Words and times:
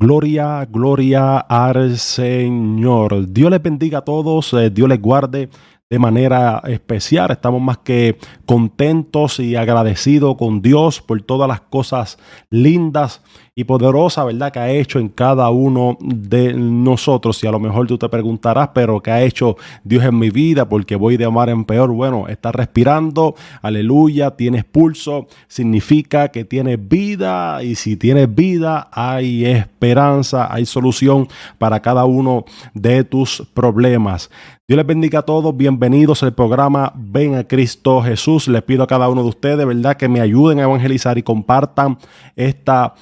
Gloria, 0.00 0.64
gloria 0.64 1.38
al 1.38 1.98
Señor. 1.98 3.32
Dios 3.32 3.50
les 3.50 3.60
bendiga 3.60 3.98
a 3.98 4.04
todos, 4.04 4.52
eh, 4.52 4.70
Dios 4.70 4.88
les 4.88 5.02
guarde 5.02 5.50
de 5.90 5.98
manera 5.98 6.62
especial. 6.66 7.30
Estamos 7.30 7.62
más 7.62 7.78
que 7.78 8.18
contentos 8.44 9.40
y 9.40 9.56
agradecidos 9.56 10.36
con 10.36 10.60
Dios 10.60 11.00
por 11.00 11.22
todas 11.22 11.48
las 11.48 11.62
cosas 11.62 12.18
lindas 12.50 13.22
y 13.54 13.64
poderosas, 13.64 14.26
¿verdad?, 14.26 14.52
que 14.52 14.58
ha 14.60 14.70
hecho 14.70 14.98
en 14.98 15.08
cada 15.08 15.50
uno 15.50 15.96
de 16.00 16.52
nosotros. 16.52 17.42
Y 17.42 17.46
a 17.46 17.50
lo 17.50 17.58
mejor 17.58 17.86
tú 17.86 17.98
te 17.98 18.08
preguntarás, 18.08 18.68
pero 18.74 19.00
¿qué 19.00 19.10
ha 19.10 19.22
hecho 19.22 19.56
Dios 19.82 20.04
en 20.04 20.16
mi 20.18 20.30
vida? 20.30 20.68
Porque 20.68 20.94
voy 20.94 21.16
de 21.16 21.24
amar 21.24 21.48
en 21.48 21.64
peor. 21.64 21.90
Bueno, 21.90 22.28
estás 22.28 22.54
respirando, 22.54 23.34
aleluya, 23.62 24.36
tienes 24.36 24.64
pulso, 24.64 25.26
significa 25.48 26.28
que 26.28 26.44
tienes 26.44 26.78
vida 26.86 27.62
y 27.64 27.74
si 27.74 27.96
tienes 27.96 28.32
vida 28.32 28.90
hay 28.92 29.46
esperanza, 29.46 30.52
hay 30.52 30.66
solución 30.66 31.26
para 31.56 31.80
cada 31.80 32.04
uno 32.04 32.44
de 32.74 33.02
tus 33.02 33.42
problemas. 33.54 34.30
Dios 34.70 34.76
les 34.76 34.86
bendiga 34.86 35.20
a 35.20 35.22
todos, 35.22 35.56
bienvenidos 35.56 36.22
al 36.22 36.34
programa 36.34 36.92
Ven 36.94 37.36
a 37.36 37.44
Cristo 37.44 38.02
Jesús. 38.02 38.48
Les 38.48 38.62
pido 38.62 38.82
a 38.82 38.86
cada 38.86 39.08
uno 39.08 39.22
de 39.22 39.30
ustedes, 39.30 39.66
¿verdad?, 39.66 39.96
que 39.96 40.10
me 40.10 40.20
ayuden 40.20 40.58
a 40.58 40.64
evangelizar 40.64 41.16
y 41.16 41.22
compartan 41.22 41.96
esta 42.36 42.92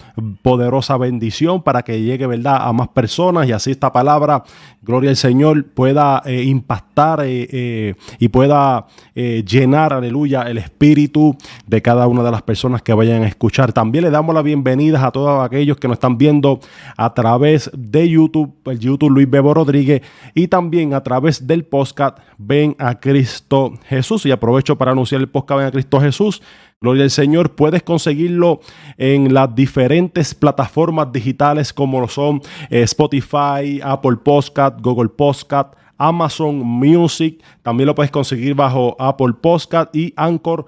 poderosa 0.43 0.97
bendición 0.97 1.65
para 1.65 1.83
que 1.83 2.01
llegue, 2.01 2.29
¿verdad?, 2.29 2.59
a 2.61 2.73
más 2.73 2.87
personas 2.87 3.49
y 3.49 3.53
así 3.53 3.73
esta 3.73 3.93
palabra, 3.93 4.45
gloria 4.81 5.11
al 5.11 5.17
Señor, 5.17 5.65
pueda 5.65 6.23
eh, 6.25 6.45
impactar 6.45 7.23
eh, 7.25 7.49
eh, 7.51 7.95
y 8.21 8.29
pueda 8.29 8.87
llenar, 9.17 9.93
aleluya, 9.93 10.43
el 10.43 10.59
espíritu 10.59 11.37
de 11.67 11.83
cada 11.83 12.07
una 12.07 12.23
de 12.23 12.31
las 12.31 12.43
personas 12.43 12.83
que 12.83 12.93
vayan 12.93 13.25
a 13.25 13.27
escuchar. 13.27 13.73
También 13.73 14.05
le 14.05 14.11
damos 14.11 14.35
las 14.37 14.45
bienvenidas 14.45 15.03
a 15.03 15.11
todos 15.11 15.45
aquellos 15.45 15.79
que 15.79 15.89
nos 15.89 15.97
están 15.97 16.17
viendo 16.17 16.61
a 16.97 17.13
través 17.13 17.73
de 17.77 18.09
YouTube, 18.09 18.55
el 18.67 18.79
YouTube 18.79 19.11
Luis 19.11 19.29
Bebo 19.29 19.53
Rodríguez 19.53 20.03
y 20.33 20.47
también 20.47 20.95
a 20.95 21.03
través 21.03 21.45
de 21.45 21.56
el 21.57 21.65
podcast 21.65 22.19
Ven 22.39 22.77
a 22.79 23.01
Cristo 23.01 23.73
Jesús. 23.89 24.25
Y 24.27 24.31
aprovecho 24.31 24.77
para 24.77 24.93
anunciar 24.93 25.21
el 25.21 25.29
podcast 25.29 25.59
Ven 25.59 25.67
a 25.67 25.71
Cristo 25.73 26.01
Jesús. 26.01 26.43
Gloria 26.81 27.05
al 27.05 27.11
Señor, 27.11 27.55
puedes 27.55 27.83
conseguirlo 27.83 28.61
en 28.99 29.33
las 29.33 29.55
diferentes 29.55 30.35
plataformas 30.35 31.11
digitales 31.11 31.73
como 31.73 32.01
lo 32.01 32.09
son 32.09 32.43
eh, 32.69 32.83
Spotify, 32.83 33.81
Apple 33.83 34.19
Podcast, 34.23 34.79
Google 34.83 35.09
Podcast, 35.09 35.75
Amazon 35.99 36.57
Music. 36.59 37.43
También 37.63 37.87
lo 37.87 37.95
puedes 37.95 38.11
conseguir 38.11 38.55
bajo 38.55 38.97
Apple 38.99 39.35
Podcast 39.41 39.95
y 39.95 40.13
Anchor.fm. 40.17 40.67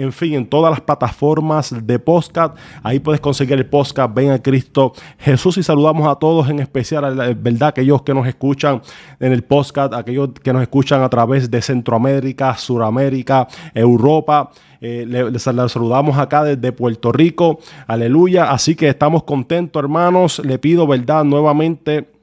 En 0.00 0.12
fin, 0.12 0.34
en 0.34 0.46
todas 0.46 0.70
las 0.70 0.80
plataformas 0.80 1.74
de 1.86 1.98
podcast. 1.98 2.56
Ahí 2.82 2.98
puedes 3.00 3.20
conseguir 3.20 3.54
el 3.54 3.66
podcast 3.66 4.14
Ven 4.14 4.30
a 4.30 4.42
Cristo 4.42 4.92
Jesús. 5.18 5.58
Y 5.58 5.62
saludamos 5.62 6.08
a 6.08 6.16
todos, 6.16 6.48
en 6.48 6.60
especial, 6.60 7.04
a 7.20 7.32
verdad, 7.34 7.68
aquellos 7.68 8.02
que 8.02 8.14
nos 8.14 8.26
escuchan 8.26 8.82
en 9.20 9.32
el 9.32 9.44
podcast, 9.44 9.94
aquellos 9.94 10.30
que 10.42 10.52
nos 10.52 10.62
escuchan 10.62 11.02
a 11.02 11.08
través 11.08 11.50
de 11.50 11.62
Centroamérica, 11.62 12.56
Suramérica, 12.56 13.48
Europa. 13.74 14.50
Eh, 14.80 15.06
les, 15.06 15.42
saludamos 15.42 16.18
acá 16.18 16.44
desde 16.44 16.72
Puerto 16.72 17.10
Rico. 17.10 17.58
Aleluya. 17.86 18.50
Así 18.50 18.74
que 18.74 18.88
estamos 18.88 19.22
contentos, 19.24 19.82
hermanos. 19.82 20.40
Le 20.44 20.58
pido, 20.58 20.86
¿verdad? 20.86 21.24
Nuevamente 21.24 22.13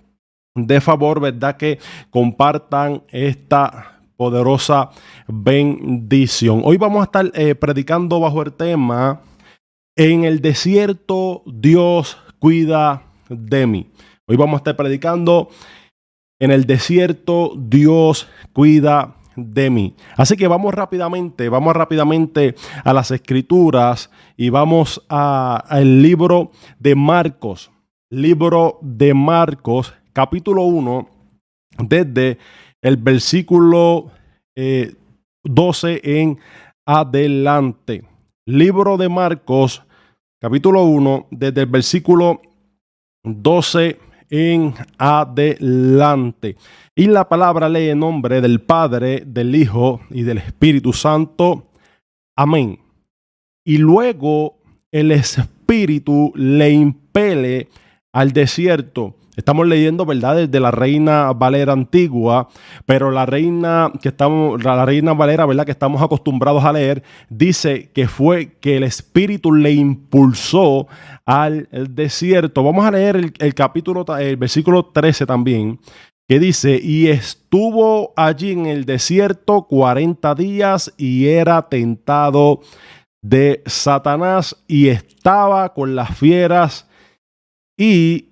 de 0.55 0.81
favor, 0.81 1.19
¿verdad? 1.19 1.57
Que 1.57 1.79
compartan 2.09 3.03
esta 3.09 4.01
poderosa 4.17 4.89
bendición. 5.27 6.61
Hoy 6.63 6.77
vamos 6.77 7.01
a 7.01 7.05
estar 7.05 7.31
eh, 7.33 7.55
predicando 7.55 8.19
bajo 8.19 8.41
el 8.41 8.53
tema, 8.53 9.21
en 9.95 10.23
el 10.23 10.41
desierto 10.41 11.43
Dios 11.45 12.17
cuida 12.39 13.03
de 13.29 13.65
mí. 13.65 13.89
Hoy 14.27 14.35
vamos 14.35 14.55
a 14.55 14.57
estar 14.57 14.75
predicando, 14.75 15.49
en 16.39 16.51
el 16.51 16.65
desierto 16.65 17.53
Dios 17.57 18.27
cuida 18.53 19.15
de 19.35 19.69
mí. 19.69 19.95
Así 20.17 20.35
que 20.35 20.47
vamos 20.47 20.73
rápidamente, 20.73 21.49
vamos 21.49 21.75
rápidamente 21.75 22.55
a 22.83 22.93
las 22.93 23.11
escrituras 23.11 24.11
y 24.37 24.49
vamos 24.49 25.03
al 25.07 26.01
libro 26.01 26.51
de 26.79 26.95
Marcos. 26.95 27.71
Libro 28.09 28.77
de 28.81 29.13
Marcos, 29.13 29.93
capítulo 30.13 30.63
1, 30.63 31.07
desde 31.79 32.37
el 32.81 32.97
versículo 32.97 34.11
12 34.55 35.93
eh, 35.93 36.01
en 36.03 36.39
adelante. 36.85 38.03
Libro 38.45 38.97
de 38.97 39.09
Marcos, 39.09 39.83
capítulo 40.39 40.83
1, 40.83 41.27
desde 41.31 41.61
el 41.61 41.67
versículo 41.67 42.41
12 43.23 43.99
en 44.29 44.73
adelante. 44.97 46.57
Y 46.95 47.07
la 47.07 47.27
palabra 47.29 47.69
lee 47.69 47.89
en 47.89 47.99
nombre 47.99 48.41
del 48.41 48.61
Padre, 48.61 49.23
del 49.25 49.55
Hijo 49.55 50.01
y 50.09 50.23
del 50.23 50.39
Espíritu 50.39 50.93
Santo. 50.93 51.67
Amén. 52.35 52.79
Y 53.65 53.77
luego 53.77 54.57
el 54.91 55.11
Espíritu 55.11 56.31
le 56.35 56.71
impele 56.71 57.69
al 58.11 58.31
desierto 58.31 59.15
Estamos 59.35 59.65
leyendo, 59.67 60.05
¿verdad?, 60.05 60.35
desde 60.35 60.59
la 60.59 60.71
Reina 60.71 61.31
Valera 61.33 61.73
antigua, 61.73 62.49
pero 62.85 63.11
la 63.11 63.25
Reina 63.25 63.91
que 64.01 64.09
estamos, 64.09 64.61
la 64.63 64.85
Reina 64.85 65.13
Valera, 65.13 65.45
¿verdad?, 65.45 65.65
que 65.65 65.71
estamos 65.71 66.01
acostumbrados 66.01 66.65
a 66.65 66.73
leer, 66.73 67.03
dice 67.29 67.91
que 67.93 68.07
fue 68.07 68.57
que 68.59 68.77
el 68.77 68.83
Espíritu 68.83 69.53
le 69.53 69.71
impulsó 69.71 70.87
al 71.25 71.69
desierto. 71.71 72.63
Vamos 72.63 72.85
a 72.85 72.91
leer 72.91 73.15
el, 73.15 73.33
el 73.39 73.53
capítulo, 73.53 74.05
el 74.17 74.37
versículo 74.37 74.85
13 74.85 75.25
también, 75.25 75.79
que 76.27 76.39
dice, 76.39 76.79
y 76.81 77.07
estuvo 77.07 78.13
allí 78.15 78.51
en 78.51 78.65
el 78.65 78.85
desierto 78.85 79.63
40 79.63 80.35
días 80.35 80.93
y 80.97 81.27
era 81.27 81.69
tentado 81.69 82.61
de 83.21 83.61
Satanás 83.65 84.63
y 84.67 84.87
estaba 84.87 85.73
con 85.73 85.95
las 85.95 86.17
fieras 86.17 86.87
y 87.77 88.30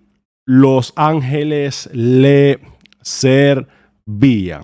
los 0.50 0.94
ángeles 0.96 1.88
le 1.94 2.60
servían. 3.04 4.64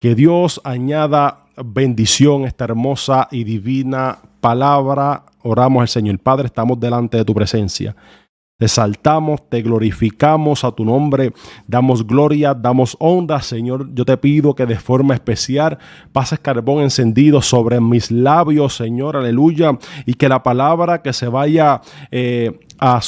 Que 0.00 0.16
Dios 0.16 0.60
añada 0.64 1.46
bendición 1.56 2.46
esta 2.46 2.64
hermosa 2.64 3.28
y 3.30 3.44
divina 3.44 4.18
palabra. 4.40 5.26
Oramos 5.42 5.82
al 5.82 5.88
Señor 5.88 6.18
Padre, 6.18 6.46
estamos 6.46 6.80
delante 6.80 7.16
de 7.16 7.24
tu 7.24 7.32
presencia. 7.32 7.94
Te 8.58 8.66
saltamos, 8.66 9.48
te 9.48 9.62
glorificamos 9.62 10.64
a 10.64 10.72
tu 10.72 10.84
nombre, 10.84 11.32
damos 11.66 12.04
gloria, 12.04 12.52
damos 12.52 12.96
honra, 12.98 13.40
Señor. 13.40 13.88
Yo 13.94 14.04
te 14.04 14.16
pido 14.16 14.56
que 14.56 14.66
de 14.66 14.80
forma 14.80 15.14
especial 15.14 15.78
pases 16.12 16.40
carbón 16.40 16.82
encendido 16.82 17.40
sobre 17.40 17.80
mis 17.80 18.10
labios, 18.10 18.74
Señor, 18.74 19.16
aleluya, 19.16 19.78
y 20.06 20.14
que 20.14 20.28
la 20.28 20.42
palabra 20.42 21.00
que 21.00 21.12
se 21.12 21.28
vaya 21.28 21.80
eh, 22.10 22.66
a 22.80 23.00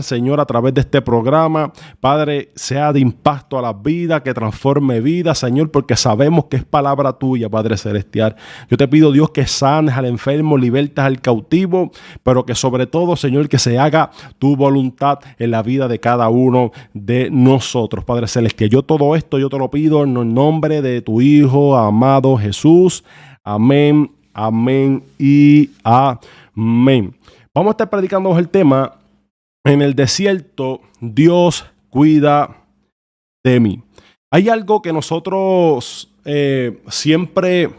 Señor, 0.00 0.40
a 0.40 0.46
través 0.46 0.72
de 0.72 0.80
este 0.80 1.02
programa. 1.02 1.72
Padre, 2.00 2.50
sea 2.54 2.92
de 2.92 3.00
impacto 3.00 3.58
a 3.58 3.62
la 3.62 3.74
vida, 3.74 4.22
que 4.22 4.32
transforme 4.32 5.00
vida, 5.00 5.34
Señor, 5.34 5.70
porque 5.70 5.94
sabemos 5.94 6.46
que 6.46 6.56
es 6.56 6.64
palabra 6.64 7.12
tuya, 7.12 7.50
Padre 7.50 7.76
Celestial. 7.76 8.34
Yo 8.70 8.78
te 8.78 8.88
pido, 8.88 9.12
Dios, 9.12 9.30
que 9.30 9.46
sanes 9.46 9.94
al 9.94 10.06
enfermo, 10.06 10.56
libertas 10.56 11.04
al 11.04 11.20
cautivo, 11.20 11.92
pero 12.22 12.46
que 12.46 12.54
sobre 12.54 12.86
todo, 12.86 13.14
Señor, 13.14 13.48
que 13.50 13.58
se 13.58 13.78
haga 13.78 14.10
tu 14.38 14.56
voluntad 14.56 15.18
en 15.38 15.50
la 15.50 15.62
vida 15.62 15.86
de 15.86 16.00
cada 16.00 16.30
uno 16.30 16.72
de 16.94 17.30
nosotros, 17.30 18.04
Padre 18.04 18.26
Celestial. 18.26 18.70
Yo 18.70 18.82
todo 18.82 19.14
esto, 19.16 19.38
yo 19.38 19.50
te 19.50 19.58
lo 19.58 19.70
pido 19.70 20.04
en 20.04 20.16
el 20.16 20.32
nombre 20.32 20.80
de 20.80 21.02
tu 21.02 21.20
Hijo, 21.20 21.76
amado 21.76 22.38
Jesús. 22.38 23.04
Amén, 23.44 24.10
amén 24.32 25.02
y 25.18 25.70
amén. 25.84 27.14
Vamos 27.52 27.70
a 27.70 27.72
estar 27.72 27.90
predicando 27.90 28.38
el 28.38 28.48
tema 28.48 28.92
en 29.64 29.82
el 29.82 29.94
desierto, 29.94 30.80
Dios 31.00 31.66
cuida 31.90 32.66
de 33.44 33.60
mí. 33.60 33.82
Hay 34.32 34.48
algo 34.48 34.80
que 34.80 34.92
nosotros 34.92 36.12
eh, 36.24 36.80
siempre 36.88 37.70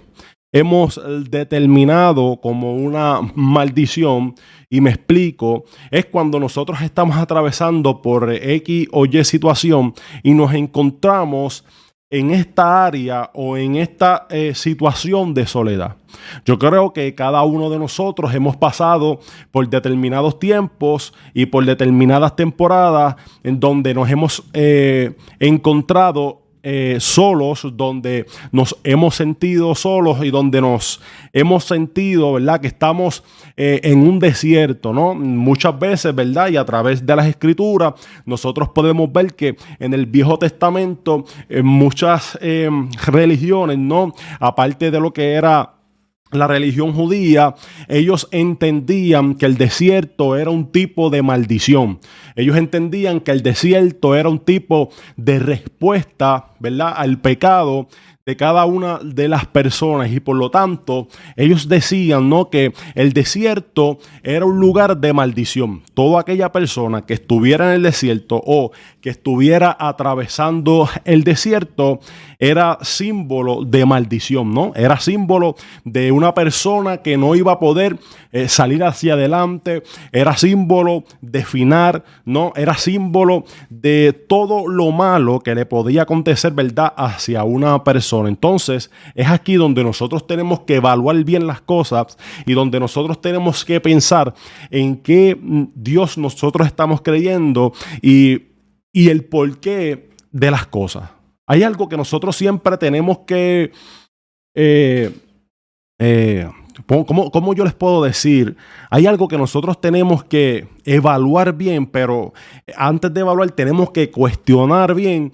hemos 0.54 1.00
determinado 1.30 2.39
como 2.42 2.75
una 2.75 3.22
maldición, 3.36 4.36
y 4.69 4.81
me 4.81 4.92
explico, 4.92 5.66
es 5.92 6.06
cuando 6.06 6.39
nosotros 6.39 6.81
estamos 6.81 7.18
atravesando 7.18 8.01
por 8.01 8.31
X 8.31 8.88
o 8.92 9.06
Y 9.06 9.24
situación 9.24 9.94
y 10.24 10.34
nos 10.34 10.54
encontramos 10.54 11.66
en 12.12 12.31
esta 12.31 12.86
área 12.86 13.31
o 13.34 13.56
en 13.56 13.78
esta 13.78 14.28
eh, 14.30 14.54
situación 14.54 15.34
de 15.34 15.48
soledad. 15.48 15.96
Yo 16.46 16.60
creo 16.60 16.92
que 16.92 17.16
cada 17.16 17.42
uno 17.44 17.69
de 17.69 17.80
nosotros 17.80 18.34
hemos 18.36 18.58
pasado 18.58 19.22
por 19.50 19.69
determinados 19.69 20.38
tiempos 20.38 21.13
y 21.34 21.46
por 21.46 21.66
determinadas 21.66 22.36
temporadas 22.36 23.16
en 23.44 23.62
donde 23.62 23.94
nos 23.94 24.10
hemos 24.10 24.44
eh, 24.54 25.16
encontrado 25.40 26.40
eh, 26.63 26.98
solos, 27.00 27.68
donde 27.74 28.25
nos 28.52 28.78
hemos 28.84 29.16
sentido 29.16 29.75
solos 29.75 30.24
y 30.24 30.31
donde 30.31 30.62
nos 30.62 31.02
hemos 31.34 31.63
sentido, 31.66 32.34
¿verdad? 32.34 32.62
Que 32.62 32.68
estamos 32.68 33.24
eh, 33.58 33.80
en 33.84 34.00
un 34.00 34.19
desierto, 34.19 34.94
¿no? 34.94 35.13
Muchas 35.13 35.78
veces, 35.78 36.13
¿verdad? 36.13 36.50
Y 36.50 36.58
a 36.58 36.66
través 36.66 37.06
de 37.06 37.16
las 37.16 37.28
escrituras, 37.28 37.94
nosotros 38.25 38.69
podemos 38.69 39.12
ver 39.12 39.34
que 39.36 39.56
en 39.80 39.94
el 39.94 40.06
Viejo 40.06 40.38
Testamento, 40.38 41.25
en 41.50 41.66
muchas 41.66 42.38
religiones, 42.42 43.78
¿no? 43.78 44.13
Aparte 44.40 44.92
de 44.92 45.00
lo 45.00 45.12
que 45.12 45.34
era 45.34 45.81
la 46.31 46.48
religión 46.48 46.94
judía, 46.94 47.56
ellos 47.88 48.28
entendían 48.31 49.36
que 49.36 49.45
el 49.45 49.57
desierto 49.57 50.36
era 50.36 50.50
un 50.50 50.72
tipo 50.72 51.10
de 51.10 51.22
maldición. 51.22 52.00
Ellos 52.36 52.57
entendían 52.57 53.19
que 53.19 53.31
el 53.31 53.44
desierto 53.44 54.16
era 54.16 54.30
un 54.30 54.39
tipo 54.39 54.89
de 55.18 55.39
respuesta, 55.39 56.48
¿verdad?, 56.60 56.94
al 56.95 57.19
pecado 57.19 57.88
de 58.25 58.38
cada 58.38 58.66
una 58.66 59.00
de 59.04 59.28
las 59.28 59.48
personas 59.48 60.12
y 60.12 60.19
por 60.19 60.36
lo 60.36 60.51
tanto 60.51 61.07
ellos 61.36 61.68
decían 61.68 62.30
no 62.30 62.50
que 62.50 62.72
el 62.94 63.13
desierto 63.13 63.98
era 64.22 64.45
un 64.45 64.60
lugar 64.60 64.98
de 64.98 65.12
maldición 65.12 65.81
toda 65.95 66.22
aquella 66.22 66.51
persona 66.51 67.04
que 67.06 67.16
estuviera 67.16 67.69
en 67.69 67.75
el 67.77 67.84
desierto 67.84 68.42
o 68.45 68.72
que 69.01 69.09
estuviera 69.09 69.75
atravesando 69.80 70.89
el 71.06 71.24
desierto 71.24 72.00
era 72.39 72.77
símbolo 72.81 73.63
de 73.63 73.86
maldición 73.86 74.53
no 74.53 74.71
era 74.75 75.00
símbolo 75.00 75.56
de 75.83 76.12
una 76.12 76.33
persona 76.33 76.98
que 76.98 77.18
no 77.18 77.36
iba 77.36 77.53
a 77.53 77.59
poder 77.59 77.98
eh, 78.31 78.48
salir 78.48 78.83
hacia 78.83 79.13
adelante. 79.13 79.83
Era 80.12 80.38
símbolo 80.38 81.03
de 81.21 81.44
finar 81.44 82.03
no 82.25 82.53
era 82.56 82.75
símbolo 82.75 83.45
de 83.69 84.13
todo 84.13 84.68
lo 84.68 84.92
malo 84.92 85.39
que 85.39 85.56
le 85.56 85.65
podía 85.65 86.03
acontecer 86.03 86.53
verdad 86.53 86.94
hacia 86.95 87.44
una 87.44 87.83
persona. 87.83 88.30
Entonces, 88.30 88.89
es 89.15 89.27
aquí 89.27 89.56
donde 89.56 89.83
nosotros 89.83 90.25
tenemos 90.27 90.62
que 90.62 90.75
evaluar 90.75 91.24
bien 91.24 91.48
las 91.48 91.62
cosas 91.62 92.18
y 92.45 92.53
donde 92.53 92.80
nosotros 92.80 93.21
tenemos 93.21 93.65
que 93.65 93.80
pensar 93.80 94.33
en 94.69 94.98
qué 94.98 95.38
mm, 95.39 95.63
Dios 95.75 96.18
nosotros 96.18 96.68
estamos 96.68 97.01
creyendo 97.01 97.74
y, 98.01 98.50
el 98.93 99.25
porqué 99.25 100.09
de 100.31 100.51
las 100.51 100.67
cosas. 100.67 101.09
Hay 101.47 101.63
algo 101.63 101.89
que 101.89 101.97
nosotros 101.97 102.35
siempre 102.35 102.77
tenemos 102.77 103.19
que... 103.19 103.71
Eh, 104.55 105.11
eh, 105.99 106.49
¿Cómo, 106.88 107.53
yo 107.53 107.63
les 107.63 107.73
puedo 107.73 108.03
decir? 108.03 108.55
Hay 108.89 109.05
algo 109.05 109.27
que 109.27 109.38
nosotros 109.38 109.79
tenemos 109.79 110.23
que 110.23 110.67
evaluar 110.85 111.53
bien, 111.53 111.85
pero 111.85 112.33
antes 112.75 113.13
de 113.13 113.19
evaluar 113.19 113.51
tenemos 113.51 113.91
que 113.91 114.09
cuestionar 114.09 114.95
bien 114.95 115.31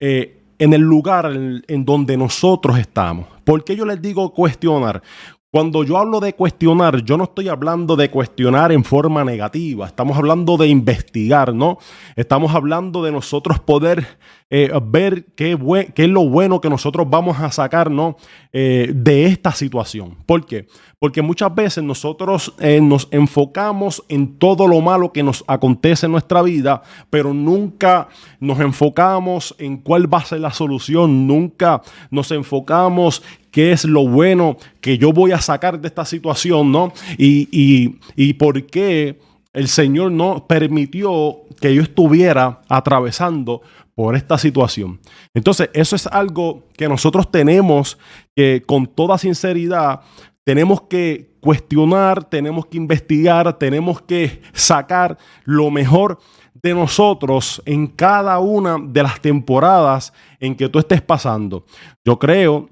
eh, 0.00 0.42
en 0.58 0.72
el 0.72 0.80
lugar 0.80 1.32
en, 1.32 1.84
donde 1.84 2.16
nosotros 2.16 2.78
estamos. 2.78 3.26
¿Por 3.44 3.64
qué 3.64 3.74
yo 3.76 3.84
les 3.84 4.02
digo 4.02 4.32
cuestionar? 4.32 5.02
Cuando 5.52 5.84
yo 5.84 5.98
hablo 5.98 6.18
de 6.18 6.32
cuestionar, 6.32 7.04
yo 7.04 7.18
no 7.18 7.24
estoy 7.24 7.50
hablando 7.50 7.94
de 7.94 8.10
cuestionar 8.10 8.72
en 8.72 8.84
forma 8.84 9.22
negativa, 9.22 9.86
estamos 9.86 10.16
hablando 10.16 10.56
de 10.56 10.66
investigar, 10.68 11.54
¿no? 11.54 11.76
Estamos 12.16 12.54
hablando 12.54 13.02
de 13.02 13.12
nosotros 13.12 13.60
poder 13.60 14.16
eh, 14.48 14.70
ver 14.82 15.26
qué, 15.34 15.58
es 15.94 16.08
lo 16.08 16.26
bueno 16.26 16.58
que 16.58 16.70
nosotros 16.70 17.06
vamos 17.10 17.38
a 17.38 17.52
sacar, 17.52 17.90
¿no? 17.90 18.16
Eh, 18.50 18.92
de 18.94 19.26
esta 19.26 19.52
situación. 19.52 20.16
¿Por 20.24 20.46
qué? 20.46 20.68
Porque 20.98 21.20
muchas 21.20 21.54
veces 21.54 21.84
nosotros 21.84 22.54
eh, 22.58 22.80
nos 22.80 23.08
enfocamos 23.10 24.02
en 24.08 24.38
todo 24.38 24.66
lo 24.66 24.80
malo 24.80 25.12
que 25.12 25.22
nos 25.22 25.44
acontece 25.46 26.06
en 26.06 26.12
nuestra 26.12 26.40
vida, 26.40 26.82
pero 27.10 27.34
nunca 27.34 28.08
nos 28.40 28.58
enfocamos 28.58 29.54
en 29.58 29.76
cuál 29.78 30.12
va 30.12 30.18
a 30.18 30.24
ser 30.24 30.40
la 30.40 30.52
solución, 30.52 31.26
nunca 31.26 31.82
nos 32.10 32.30
enfocamos 32.30 33.22
qué 33.52 33.70
es 33.70 33.84
lo 33.84 34.08
bueno 34.08 34.56
que 34.80 34.98
yo 34.98 35.12
voy 35.12 35.30
a 35.30 35.40
sacar 35.40 35.80
de 35.80 35.86
esta 35.86 36.04
situación, 36.04 36.72
¿no? 36.72 36.92
Y, 37.16 37.48
y, 37.52 38.00
y 38.16 38.32
por 38.32 38.66
qué 38.66 39.20
el 39.52 39.68
Señor 39.68 40.10
no 40.10 40.46
permitió 40.48 41.42
que 41.60 41.74
yo 41.74 41.82
estuviera 41.82 42.62
atravesando 42.68 43.62
por 43.94 44.16
esta 44.16 44.38
situación. 44.38 44.98
Entonces, 45.34 45.70
eso 45.74 45.94
es 45.94 46.06
algo 46.06 46.64
que 46.76 46.88
nosotros 46.88 47.30
tenemos 47.30 47.98
que 48.34 48.62
con 48.66 48.86
toda 48.86 49.18
sinceridad 49.18 50.00
tenemos 50.44 50.82
que 50.82 51.30
cuestionar, 51.40 52.24
tenemos 52.24 52.66
que 52.66 52.76
investigar, 52.76 53.58
tenemos 53.58 54.00
que 54.02 54.42
sacar 54.52 55.18
lo 55.44 55.70
mejor 55.70 56.18
de 56.54 56.74
nosotros 56.74 57.62
en 57.64 57.86
cada 57.86 58.38
una 58.38 58.76
de 58.78 59.02
las 59.02 59.20
temporadas 59.20 60.12
en 60.40 60.54
que 60.54 60.68
tú 60.68 60.78
estés 60.78 61.02
pasando. 61.02 61.64
Yo 62.04 62.18
creo 62.18 62.68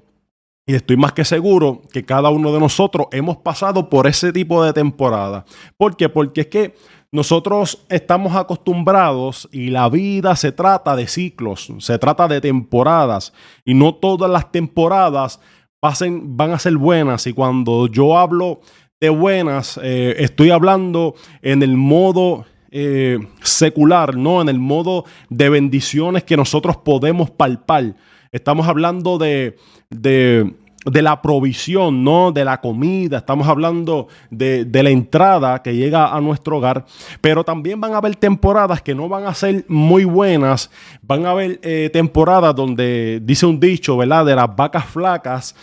y 0.65 0.75
estoy 0.75 0.97
más 0.97 1.13
que 1.13 1.25
seguro 1.25 1.81
que 1.91 2.05
cada 2.05 2.29
uno 2.29 2.53
de 2.53 2.59
nosotros 2.59 3.07
hemos 3.11 3.37
pasado 3.37 3.89
por 3.89 4.07
ese 4.07 4.31
tipo 4.31 4.63
de 4.63 4.73
temporada. 4.73 5.45
¿Por 5.77 5.97
qué? 5.97 6.07
Porque 6.07 6.41
es 6.41 6.47
que 6.47 6.75
nosotros 7.11 7.83
estamos 7.89 8.35
acostumbrados 8.35 9.49
y 9.51 9.69
la 9.69 9.89
vida 9.89 10.35
se 10.35 10.51
trata 10.51 10.95
de 10.95 11.07
ciclos, 11.07 11.71
se 11.79 11.99
trata 11.99 12.27
de 12.27 12.39
temporadas 12.39 13.33
y 13.65 13.73
no 13.73 13.95
todas 13.95 14.31
las 14.31 14.51
temporadas 14.51 15.39
van 15.81 16.51
a 16.51 16.59
ser 16.59 16.77
buenas. 16.77 17.27
Y 17.27 17.33
cuando 17.33 17.87
yo 17.87 18.17
hablo 18.17 18.61
de 18.99 19.09
buenas, 19.09 19.79
eh, 19.83 20.15
estoy 20.19 20.51
hablando 20.51 21.15
en 21.41 21.63
el 21.63 21.75
modo 21.75 22.45
eh, 22.69 23.19
secular, 23.41 24.15
¿no? 24.15 24.41
En 24.41 24.47
el 24.47 24.59
modo 24.59 25.03
de 25.29 25.49
bendiciones 25.49 26.23
que 26.23 26.37
nosotros 26.37 26.77
podemos 26.77 27.29
palpar. 27.31 27.95
Estamos 28.31 28.65
hablando 28.65 29.17
de, 29.17 29.57
de, 29.89 30.53
la 31.01 31.21
provisión, 31.21 32.01
¿no? 32.01 32.31
De 32.31 32.45
la 32.45 32.61
comida. 32.61 33.17
Estamos 33.17 33.45
hablando 33.45 34.07
de, 34.29 34.63
de, 34.63 34.83
la 34.83 34.89
entrada 34.89 35.61
que 35.61 35.75
llega 35.75 36.15
a 36.15 36.21
nuestro 36.21 36.57
hogar. 36.57 36.85
Pero 37.19 37.43
también 37.43 37.81
van 37.81 37.93
a 37.93 37.97
haber 37.97 38.15
temporadas 38.15 38.81
que 38.81 38.95
no 38.95 39.09
van 39.09 39.25
a 39.25 39.33
ser 39.33 39.65
muy 39.67 40.05
buenas. 40.05 40.71
Van 41.01 41.25
a 41.25 41.31
haber 41.31 41.59
eh, 41.61 41.89
temporadas 41.91 42.55
donde 42.55 43.19
dice 43.21 43.45
un 43.45 43.59
dicho, 43.59 43.97
¿verdad? 43.97 44.25
De 44.25 44.35
las 44.35 44.55
vacas 44.55 44.85
flacas, 44.85 45.53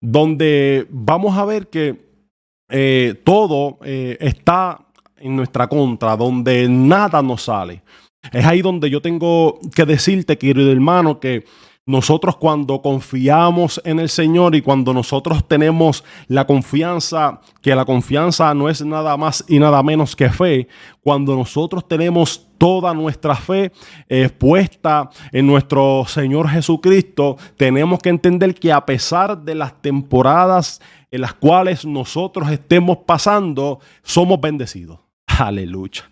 donde 0.00 0.84
vamos 0.90 1.38
a 1.38 1.44
ver 1.44 1.68
que 1.68 2.06
eh, 2.68 3.22
todo 3.24 3.78
eh, 3.84 4.16
está 4.18 4.84
en 5.18 5.36
nuestra 5.36 5.68
contra, 5.68 6.16
donde 6.16 6.68
nada 6.68 7.22
nos 7.22 7.42
sale. 7.42 7.82
Es 8.32 8.44
ahí 8.44 8.62
donde 8.62 8.90
yo 8.90 9.00
tengo 9.00 9.60
que 9.72 9.84
decirte, 9.84 10.36
querido 10.36 10.72
hermano, 10.72 11.20
que 11.20 11.44
nosotros 11.86 12.36
cuando 12.36 12.82
confiamos 12.82 13.80
en 13.84 14.00
el 14.00 14.08
Señor 14.08 14.56
y 14.56 14.60
cuando 14.60 14.92
nosotros 14.92 15.46
tenemos 15.46 16.02
la 16.26 16.44
confianza, 16.44 17.40
que 17.62 17.76
la 17.76 17.84
confianza 17.84 18.52
no 18.54 18.68
es 18.68 18.84
nada 18.84 19.16
más 19.16 19.44
y 19.46 19.60
nada 19.60 19.80
menos 19.84 20.16
que 20.16 20.28
fe, 20.28 20.66
cuando 21.00 21.36
nosotros 21.36 21.86
tenemos 21.86 22.48
toda 22.58 22.92
nuestra 22.92 23.36
fe 23.36 23.70
eh, 24.08 24.28
puesta 24.28 25.10
en 25.30 25.46
nuestro 25.46 26.04
Señor 26.08 26.48
Jesucristo, 26.48 27.36
tenemos 27.56 28.00
que 28.00 28.08
entender 28.08 28.56
que 28.56 28.72
a 28.72 28.84
pesar 28.84 29.38
de 29.38 29.54
las 29.54 29.80
temporadas 29.80 30.82
en 31.12 31.20
las 31.20 31.34
cuales 31.34 31.84
nosotros 31.86 32.50
estemos 32.50 32.98
pasando, 33.06 33.78
somos 34.02 34.40
bendecidos. 34.40 34.98
Aleluya. 35.24 36.02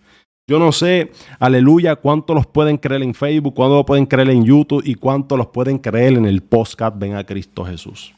Yo 0.47 0.59
no 0.59 0.73
sé, 0.73 1.11
aleluya, 1.39 1.97
cuánto 1.97 2.35
los 2.35 2.47
pueden 2.47 2.77
creer 2.77 3.03
en 3.03 3.15
Facebook, 3.15 3.55
cuánto 3.55 3.77
los 3.77 3.87
pueden 3.87 4.05
creer 4.05 4.29
en 4.29 4.45
YouTube 4.45 4.83
y 4.85 4.95
cuánto 4.95 5.39
los 5.39 5.47
pueden 5.47 5.79
creer 5.79 6.15
en 6.15 6.27
el 6.27 6.43
podcast 6.43 6.99
Ven 6.99 7.15
a 7.15 7.25
Cristo 7.25 7.65
Jesús. 7.65 8.15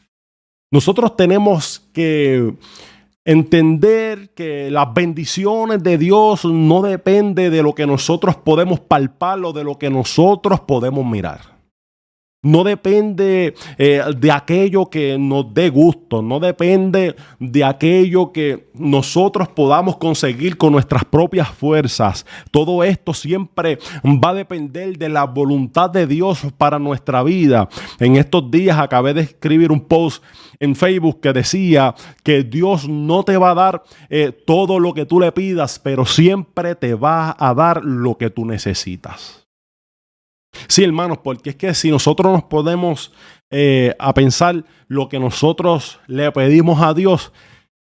Nosotros 0.72 1.16
tenemos 1.16 1.88
que 1.92 2.54
entender 3.24 4.30
que 4.34 4.70
las 4.72 4.92
bendiciones 4.92 5.82
de 5.84 5.98
Dios 5.98 6.44
no 6.44 6.82
dependen 6.82 7.52
de 7.52 7.62
lo 7.62 7.74
que 7.74 7.86
nosotros 7.86 8.36
podemos 8.36 8.80
palpar 8.80 9.44
o 9.44 9.52
de 9.52 9.62
lo 9.62 9.78
que 9.78 9.88
nosotros 9.88 10.60
podemos 10.60 11.06
mirar. 11.06 11.55
No 12.42 12.62
depende 12.62 13.54
eh, 13.76 14.02
de 14.16 14.30
aquello 14.30 14.86
que 14.86 15.18
nos 15.18 15.52
dé 15.52 15.68
gusto, 15.68 16.22
no 16.22 16.38
depende 16.38 17.16
de 17.40 17.64
aquello 17.64 18.30
que 18.30 18.68
nosotros 18.74 19.48
podamos 19.48 19.96
conseguir 19.96 20.56
con 20.56 20.72
nuestras 20.72 21.04
propias 21.04 21.48
fuerzas. 21.48 22.24
Todo 22.52 22.84
esto 22.84 23.14
siempre 23.14 23.78
va 24.04 24.30
a 24.30 24.34
depender 24.34 24.96
de 24.96 25.08
la 25.08 25.24
voluntad 25.24 25.90
de 25.90 26.06
Dios 26.06 26.46
para 26.56 26.78
nuestra 26.78 27.22
vida. 27.22 27.68
En 27.98 28.16
estos 28.16 28.48
días 28.48 28.78
acabé 28.78 29.14
de 29.14 29.22
escribir 29.22 29.72
un 29.72 29.80
post 29.80 30.22
en 30.60 30.76
Facebook 30.76 31.20
que 31.20 31.32
decía 31.32 31.94
que 32.22 32.44
Dios 32.44 32.88
no 32.88 33.24
te 33.24 33.38
va 33.38 33.50
a 33.50 33.54
dar 33.54 33.82
eh, 34.08 34.30
todo 34.30 34.78
lo 34.78 34.94
que 34.94 35.06
tú 35.06 35.18
le 35.18 35.32
pidas, 35.32 35.80
pero 35.80 36.04
siempre 36.04 36.74
te 36.74 36.94
va 36.94 37.34
a 37.36 37.54
dar 37.54 37.84
lo 37.84 38.16
que 38.16 38.30
tú 38.30 38.44
necesitas. 38.44 39.45
Sí, 40.68 40.84
hermanos, 40.84 41.18
porque 41.18 41.50
es 41.50 41.56
que 41.56 41.74
si 41.74 41.90
nosotros 41.90 42.32
nos 42.32 42.44
podemos 42.44 43.12
eh, 43.50 43.94
a 43.98 44.12
pensar 44.14 44.64
lo 44.88 45.08
que 45.08 45.18
nosotros 45.18 46.00
le 46.06 46.30
pedimos 46.32 46.82
a 46.82 46.94
Dios, 46.94 47.32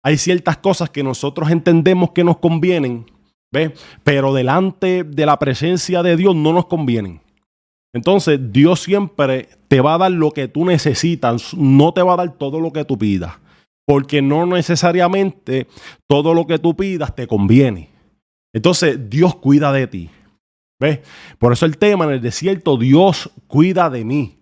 hay 0.04 0.18
ciertas 0.18 0.58
cosas 0.58 0.90
que 0.90 1.04
nosotros 1.04 1.52
entendemos 1.52 2.12
que 2.12 2.24
nos 2.24 2.38
convienen, 2.38 3.06
¿ves? 3.52 3.72
Pero 4.04 4.34
delante 4.34 5.04
de 5.04 5.26
la 5.26 5.38
presencia 5.38 6.02
de 6.04 6.16
Dios 6.16 6.36
no 6.36 6.54
nos 6.54 6.68
convienen. 6.68 7.22
Entonces, 7.94 8.40
Dios 8.52 8.82
siempre 8.82 9.50
te 9.68 9.82
va 9.82 9.96
a 9.96 9.98
dar 9.98 10.12
lo 10.12 10.32
que 10.32 10.48
tú 10.48 10.64
necesitas, 10.64 11.54
no 11.56 11.94
te 11.94 12.02
va 12.02 12.14
a 12.14 12.18
dar 12.18 12.38
todo 12.38 12.60
lo 12.60 12.72
que 12.72 12.86
tú 12.86 12.98
pidas, 12.98 13.34
porque 13.86 14.22
no 14.22 14.46
necesariamente 14.46 15.68
todo 16.08 16.34
lo 16.34 16.46
que 16.46 16.60
tú 16.60 16.76
pidas 16.76 17.16
te 17.16 17.28
conviene. 17.28 17.90
Entonces, 18.54 19.10
Dios 19.10 19.36
cuida 19.36 19.72
de 19.72 19.88
ti. 19.88 20.10
¿Ves? 20.80 21.00
Por 21.38 21.54
eso 21.54 21.66
el 21.66 21.78
tema 21.78 22.06
en 22.06 22.12
el 22.12 22.22
desierto, 22.22 22.78
Dios 22.78 23.30
cuida 23.48 23.90
de 23.90 24.06
mí 24.06 24.40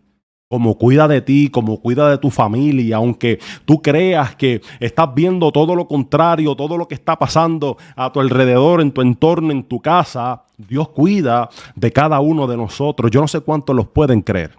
como 0.49 0.77
cuida 0.77 1.07
de 1.07 1.21
ti, 1.21 1.49
como 1.49 1.81
cuida 1.81 2.09
de 2.09 2.17
tu 2.17 2.29
familia, 2.29 2.97
aunque 2.97 3.39
tú 3.65 3.81
creas 3.81 4.35
que 4.35 4.61
estás 4.79 5.13
viendo 5.13 5.51
todo 5.51 5.75
lo 5.75 5.87
contrario, 5.87 6.55
todo 6.55 6.77
lo 6.77 6.87
que 6.87 6.95
está 6.95 7.17
pasando 7.17 7.77
a 7.95 8.11
tu 8.11 8.21
alrededor, 8.21 8.81
en 8.81 8.91
tu 8.91 9.01
entorno, 9.01 9.51
en 9.51 9.63
tu 9.63 9.81
casa, 9.81 10.43
Dios 10.57 10.89
cuida 10.89 11.49
de 11.75 11.91
cada 11.91 12.19
uno 12.21 12.47
de 12.47 12.55
nosotros. 12.55 13.11
Yo 13.11 13.19
no 13.19 13.27
sé 13.27 13.41
cuántos 13.41 13.75
los 13.75 13.87
pueden 13.87 14.21
creer. 14.21 14.57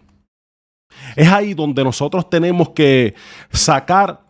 Es 1.17 1.29
ahí 1.29 1.55
donde 1.55 1.85
nosotros 1.85 2.29
tenemos 2.29 2.71
que 2.71 3.15
sacar 3.51 4.21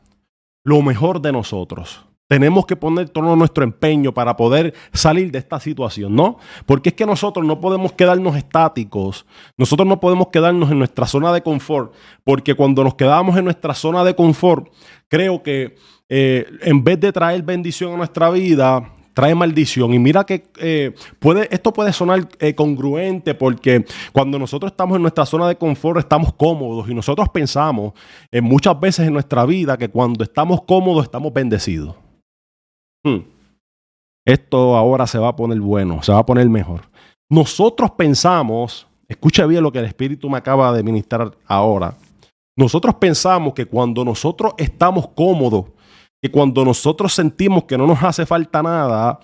lo 0.64 0.80
mejor 0.82 1.20
de 1.20 1.32
nosotros. 1.32 2.07
Tenemos 2.28 2.66
que 2.66 2.76
poner 2.76 3.08
todo 3.08 3.34
nuestro 3.36 3.64
empeño 3.64 4.12
para 4.12 4.36
poder 4.36 4.74
salir 4.92 5.32
de 5.32 5.38
esta 5.38 5.58
situación, 5.58 6.14
¿no? 6.14 6.36
Porque 6.66 6.90
es 6.90 6.94
que 6.94 7.06
nosotros 7.06 7.44
no 7.46 7.58
podemos 7.58 7.92
quedarnos 7.92 8.36
estáticos, 8.36 9.24
nosotros 9.56 9.88
no 9.88 9.98
podemos 9.98 10.28
quedarnos 10.28 10.70
en 10.70 10.78
nuestra 10.78 11.06
zona 11.06 11.32
de 11.32 11.42
confort, 11.42 11.94
porque 12.24 12.54
cuando 12.54 12.84
nos 12.84 12.96
quedamos 12.96 13.38
en 13.38 13.46
nuestra 13.46 13.72
zona 13.72 14.04
de 14.04 14.14
confort, 14.14 14.68
creo 15.08 15.42
que 15.42 15.76
eh, 16.10 16.46
en 16.60 16.84
vez 16.84 17.00
de 17.00 17.12
traer 17.12 17.42
bendición 17.42 17.94
a 17.94 17.96
nuestra 17.96 18.28
vida, 18.28 18.92
trae 19.14 19.34
maldición. 19.34 19.94
Y 19.94 19.98
mira 19.98 20.24
que 20.24 20.50
eh, 20.58 20.92
puede, 21.18 21.48
esto 21.50 21.72
puede 21.72 21.94
sonar 21.94 22.28
eh, 22.40 22.54
congruente 22.54 23.34
porque 23.34 23.86
cuando 24.12 24.38
nosotros 24.38 24.72
estamos 24.72 24.96
en 24.96 25.02
nuestra 25.02 25.24
zona 25.24 25.48
de 25.48 25.56
confort 25.56 25.98
estamos 25.98 26.34
cómodos 26.34 26.90
y 26.90 26.94
nosotros 26.94 27.28
pensamos 27.30 27.94
muchas 28.42 28.78
veces 28.78 29.06
en 29.06 29.14
nuestra 29.14 29.46
vida 29.46 29.78
que 29.78 29.88
cuando 29.88 30.24
estamos 30.24 30.60
cómodos 30.62 31.04
estamos 31.04 31.32
bendecidos. 31.32 32.07
Hmm. 33.08 33.24
Esto 34.26 34.76
ahora 34.76 35.06
se 35.06 35.18
va 35.18 35.28
a 35.28 35.36
poner 35.36 35.60
bueno, 35.60 36.02
se 36.02 36.12
va 36.12 36.18
a 36.18 36.26
poner 36.26 36.48
mejor. 36.48 36.82
Nosotros 37.30 37.90
pensamos, 37.92 38.86
escucha 39.08 39.46
bien 39.46 39.62
lo 39.62 39.72
que 39.72 39.78
el 39.78 39.86
Espíritu 39.86 40.28
me 40.28 40.38
acaba 40.38 40.72
de 40.72 40.82
ministrar 40.82 41.36
ahora. 41.46 41.94
Nosotros 42.56 42.94
pensamos 42.96 43.54
que 43.54 43.66
cuando 43.66 44.04
nosotros 44.04 44.52
estamos 44.58 45.08
cómodos, 45.08 45.66
que 46.20 46.30
cuando 46.30 46.64
nosotros 46.64 47.14
sentimos 47.14 47.64
que 47.64 47.78
no 47.78 47.86
nos 47.86 48.02
hace 48.02 48.26
falta 48.26 48.62
nada, 48.62 49.20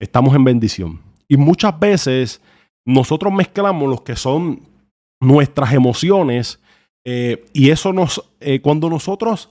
estamos 0.00 0.34
en 0.34 0.44
bendición. 0.44 1.00
Y 1.28 1.36
muchas 1.36 1.78
veces 1.78 2.40
nosotros 2.84 3.32
mezclamos 3.32 3.88
lo 3.88 4.02
que 4.02 4.16
son 4.16 4.60
nuestras 5.20 5.72
emociones 5.72 6.60
eh, 7.04 7.44
y 7.52 7.70
eso 7.70 7.92
nos, 7.92 8.22
eh, 8.40 8.60
cuando 8.60 8.90
nosotros 8.90 9.50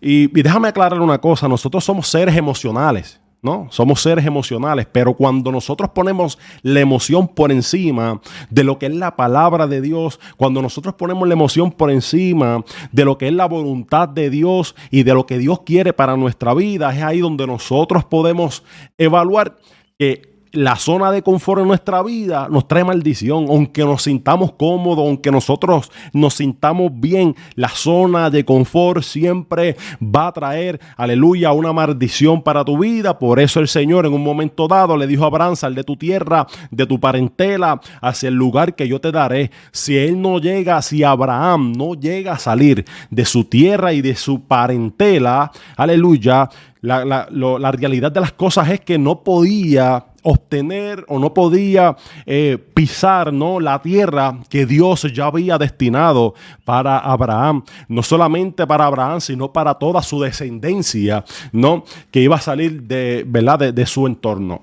y, 0.00 0.28
déjame 0.28 0.68
aclarar 0.68 1.00
una 1.00 1.20
cosa, 1.20 1.48
nosotros 1.48 1.84
somos 1.84 2.08
seres 2.08 2.36
emocionales. 2.36 3.20
¿no? 3.42 3.68
Somos 3.70 4.02
seres 4.02 4.26
emocionales, 4.26 4.86
pero 4.92 5.14
cuando 5.14 5.50
nosotros 5.50 5.88
ponemos 5.94 6.38
la 6.60 6.80
emoción 6.80 7.26
por 7.26 7.50
encima 7.50 8.20
de 8.50 8.64
lo 8.64 8.78
que 8.78 8.84
es 8.84 8.94
la 8.94 9.16
palabra 9.16 9.66
de 9.66 9.80
Dios, 9.80 10.20
cuando 10.36 10.60
nosotros 10.60 10.94
ponemos 10.94 11.26
la 11.26 11.32
emoción 11.32 11.72
por 11.72 11.90
encima 11.90 12.62
de 12.92 13.04
lo 13.06 13.16
que 13.16 13.28
es 13.28 13.32
la 13.32 13.46
voluntad 13.46 14.10
de 14.10 14.28
Dios 14.28 14.74
y 14.90 15.04
de 15.04 15.14
lo 15.14 15.24
que 15.24 15.38
Dios 15.38 15.60
quiere 15.64 15.94
para 15.94 16.18
nuestra 16.18 16.52
vida, 16.52 16.94
es 16.94 17.02
ahí 17.02 17.20
donde 17.20 17.46
nosotros 17.46 18.04
podemos 18.04 18.62
evaluar 18.98 19.56
que 19.98 20.29
la 20.52 20.76
zona 20.76 21.12
de 21.12 21.22
confort 21.22 21.60
en 21.60 21.68
nuestra 21.68 22.02
vida 22.02 22.48
nos 22.50 22.66
trae 22.66 22.82
maldición, 22.84 23.46
aunque 23.48 23.84
nos 23.84 24.02
sintamos 24.02 24.52
cómodos, 24.52 25.06
aunque 25.06 25.30
nosotros 25.30 25.90
nos 26.12 26.34
sintamos 26.34 26.90
bien, 26.94 27.36
la 27.54 27.68
zona 27.68 28.30
de 28.30 28.44
confort 28.44 29.02
siempre 29.02 29.76
va 30.02 30.28
a 30.28 30.32
traer, 30.32 30.80
aleluya, 30.96 31.52
una 31.52 31.72
maldición 31.72 32.42
para 32.42 32.64
tu 32.64 32.78
vida. 32.78 33.18
Por 33.18 33.38
eso 33.38 33.60
el 33.60 33.68
Señor 33.68 34.06
en 34.06 34.12
un 34.12 34.24
momento 34.24 34.66
dado 34.66 34.96
le 34.96 35.06
dijo 35.06 35.24
a 35.24 35.28
Abraham, 35.28 35.56
sal 35.56 35.74
de 35.74 35.84
tu 35.84 35.96
tierra, 35.96 36.46
de 36.70 36.86
tu 36.86 36.98
parentela, 36.98 37.80
hacia 38.00 38.28
el 38.28 38.34
lugar 38.34 38.74
que 38.74 38.88
yo 38.88 39.00
te 39.00 39.12
daré. 39.12 39.50
Si 39.70 39.96
él 39.96 40.20
no 40.20 40.38
llega, 40.38 40.82
si 40.82 41.04
Abraham 41.04 41.72
no 41.72 41.94
llega 41.94 42.32
a 42.32 42.38
salir 42.38 42.84
de 43.10 43.24
su 43.24 43.44
tierra 43.44 43.92
y 43.92 44.02
de 44.02 44.16
su 44.16 44.42
parentela, 44.42 45.52
aleluya, 45.76 46.48
la, 46.82 47.04
la 47.04 47.72
realidad 47.72 48.10
de 48.10 48.20
las 48.20 48.32
cosas 48.32 48.70
es 48.70 48.80
que 48.80 48.98
no 48.98 49.22
podía 49.22 50.06
obtener 50.22 51.04
o 51.08 51.18
no 51.18 51.32
podía 51.34 51.96
eh, 52.26 52.58
pisar 52.74 53.32
¿no? 53.32 53.60
la 53.60 53.80
tierra 53.80 54.38
que 54.48 54.66
Dios 54.66 55.06
ya 55.12 55.26
había 55.26 55.58
destinado 55.58 56.34
para 56.64 56.98
Abraham. 56.98 57.64
No 57.88 58.02
solamente 58.02 58.66
para 58.66 58.86
Abraham, 58.86 59.20
sino 59.20 59.52
para 59.52 59.74
toda 59.74 60.02
su 60.02 60.20
descendencia, 60.20 61.24
¿no? 61.52 61.84
que 62.10 62.20
iba 62.20 62.36
a 62.36 62.40
salir 62.40 62.82
de, 62.82 63.24
¿verdad? 63.26 63.72
de, 63.72 63.86
su 63.86 64.06
entorno. 64.06 64.62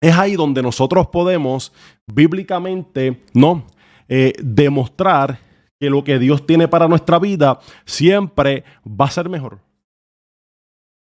Es 0.00 0.16
ahí 0.16 0.36
donde 0.36 0.62
nosotros 0.62 1.08
podemos 1.08 1.72
bíblicamente 2.06 3.22
¿no? 3.34 3.64
Eh, 4.08 4.32
demostrar 4.42 5.38
que 5.78 5.90
lo 5.90 6.02
que 6.02 6.18
Dios 6.18 6.46
tiene 6.46 6.66
para 6.66 6.88
nuestra 6.88 7.18
vida 7.18 7.60
siempre 7.84 8.64
va 8.84 9.06
a 9.06 9.10
ser 9.10 9.28
mejor 9.28 9.67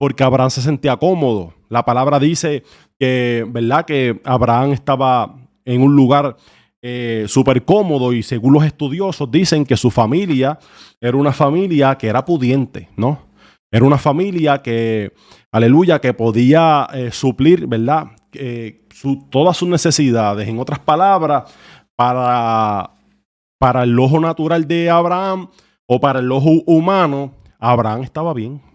porque 0.01 0.23
Abraham 0.23 0.49
se 0.49 0.63
sentía 0.63 0.97
cómodo. 0.97 1.53
La 1.69 1.85
palabra 1.85 2.17
dice 2.17 2.63
que, 2.99 3.45
¿verdad? 3.47 3.85
Que 3.85 4.19
Abraham 4.23 4.71
estaba 4.71 5.35
en 5.63 5.83
un 5.83 5.95
lugar 5.95 6.37
eh, 6.81 7.25
súper 7.27 7.63
cómodo 7.63 8.11
y 8.11 8.23
según 8.23 8.55
los 8.55 8.65
estudiosos 8.65 9.29
dicen 9.29 9.63
que 9.63 9.77
su 9.77 9.91
familia 9.91 10.57
era 10.99 11.15
una 11.15 11.31
familia 11.31 11.99
que 11.99 12.07
era 12.07 12.25
pudiente, 12.25 12.89
¿no? 12.97 13.27
Era 13.69 13.85
una 13.85 13.99
familia 13.99 14.63
que, 14.63 15.13
aleluya, 15.51 16.01
que 16.01 16.15
podía 16.15 16.87
eh, 16.91 17.11
suplir, 17.11 17.67
¿verdad? 17.67 18.07
todas 19.29 19.55
sus 19.55 19.69
necesidades. 19.69 20.49
En 20.49 20.57
otras 20.57 20.79
palabras, 20.79 21.43
para, 21.95 22.89
para 23.59 23.83
el 23.83 23.99
ojo 23.99 24.19
natural 24.19 24.67
de 24.67 24.89
Abraham 24.89 25.51
o 25.85 25.99
para 25.99 26.21
el 26.21 26.31
ojo 26.31 26.63
humano, 26.65 27.35
Abraham 27.59 28.01
estaba 28.01 28.33
bien. 28.33 28.70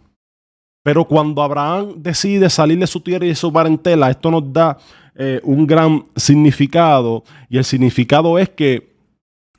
Pero 0.87 1.05
cuando 1.05 1.43
Abraham 1.43 1.95
decide 1.97 2.49
salir 2.49 2.78
de 2.78 2.87
su 2.87 3.00
tierra 3.00 3.25
y 3.26 3.31
de 3.31 3.35
su 3.35 3.52
parentela, 3.52 4.09
esto 4.09 4.31
nos 4.31 4.52
da 4.52 4.78
eh, 5.16 5.40
un 5.43 5.66
gran 5.66 6.05
significado. 6.14 7.25
Y 7.50 7.59
el 7.59 7.64
significado 7.64 8.38
es 8.38 8.50
que 8.50 8.95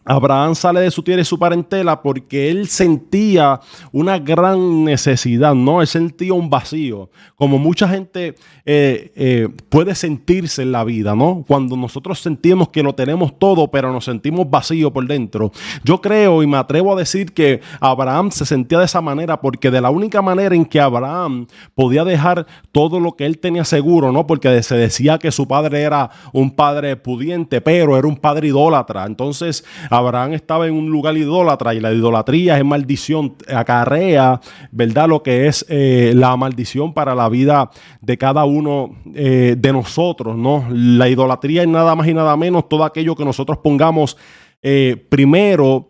Abraham 0.08 0.56
sale 0.56 0.80
de 0.80 0.92
su 0.92 1.04
tierra 1.04 1.22
y 1.22 1.26
su 1.26 1.38
parentela 1.38 2.02
porque 2.02 2.50
él 2.50 2.68
sentía 2.68 3.60
una 3.92 4.18
gran 4.20 4.86
necesidad, 4.86 5.54
¿no? 5.54 5.82
Él 5.82 5.88
sentía 5.88 6.34
un 6.34 6.50
vacío, 6.50 7.10
como 7.36 7.58
mucha 7.58 7.90
gente 7.90 8.36
eh, 8.66 9.12
eh, 9.16 9.50
puede 9.70 9.96
sentirse 9.96 10.62
en 10.62 10.72
la 10.72 10.86
vida, 10.86 11.14
¿no? 11.14 11.44
Cuando 11.46 11.76
nosotros 11.76 12.20
sentimos 12.20 12.70
que 12.70 12.84
lo 12.84 12.96
tenemos 12.96 13.38
todo, 13.38 13.70
pero 13.70 13.92
nos 13.92 14.06
sentimos 14.06 14.50
vacío 14.50 14.94
por 14.94 15.06
dentro. 15.06 15.52
Yo 15.84 16.00
creo 16.00 16.42
y 16.42 16.48
me 16.48 16.58
atrevo 16.58 16.94
a 16.94 17.00
decir 17.00 17.34
que 17.34 17.60
Abraham 17.82 18.32
se 18.32 18.46
sentía 18.46 18.80
de 18.80 18.86
esa 18.86 19.02
manera 19.02 19.42
porque 19.42 19.70
de 19.72 19.82
la 19.82 19.90
única 19.90 20.22
manera 20.22 20.56
en 20.56 20.66
que 20.66 20.80
Abraham 20.80 21.48
podía 21.76 22.06
dejar 22.06 22.48
todo 22.72 23.00
lo 23.00 23.16
que 23.18 23.26
él 23.26 23.40
tenía 23.40 23.66
seguro, 23.66 24.12
¿no? 24.14 24.26
Porque 24.26 24.64
se 24.64 24.78
decía 24.78 25.18
que 25.18 25.32
su 25.32 25.48
padre 25.48 25.82
era 25.82 26.10
un 26.32 26.52
padre 26.52 26.96
pudiente, 26.96 27.60
pero 27.60 27.98
era 27.98 28.08
un 28.08 28.16
padre 28.16 28.48
idólatra. 28.48 29.06
Entonces, 29.06 29.66
Abraham 29.98 30.34
estaba 30.34 30.68
en 30.68 30.74
un 30.74 30.90
lugar 30.90 31.18
idólatra 31.18 31.74
y 31.74 31.80
la 31.80 31.92
idolatría 31.92 32.58
es 32.58 32.66
maldición, 32.66 33.36
acarrea, 33.54 34.40
¿verdad? 34.72 35.08
Lo 35.08 35.24
que 35.24 35.48
es 35.48 35.66
eh, 35.70 36.14
la 36.16 36.36
maldición 36.38 36.94
para 36.94 37.16
la 37.16 37.30
vida 37.30 37.70
de 38.02 38.18
cada 38.18 38.46
uno 38.46 38.96
eh, 39.14 39.56
de 39.58 39.74
nosotros, 39.74 40.38
¿no? 40.38 40.66
La 40.70 41.10
idolatría 41.10 41.62
es 41.62 41.68
nada 41.68 41.96
más 41.96 42.08
y 42.08 42.14
nada 42.14 42.36
menos 42.38 42.70
todo 42.70 42.84
aquello 42.84 43.16
que 43.16 43.26
nosotros 43.26 43.58
pongamos 43.60 44.18
eh, 44.62 45.06
primero 45.10 45.90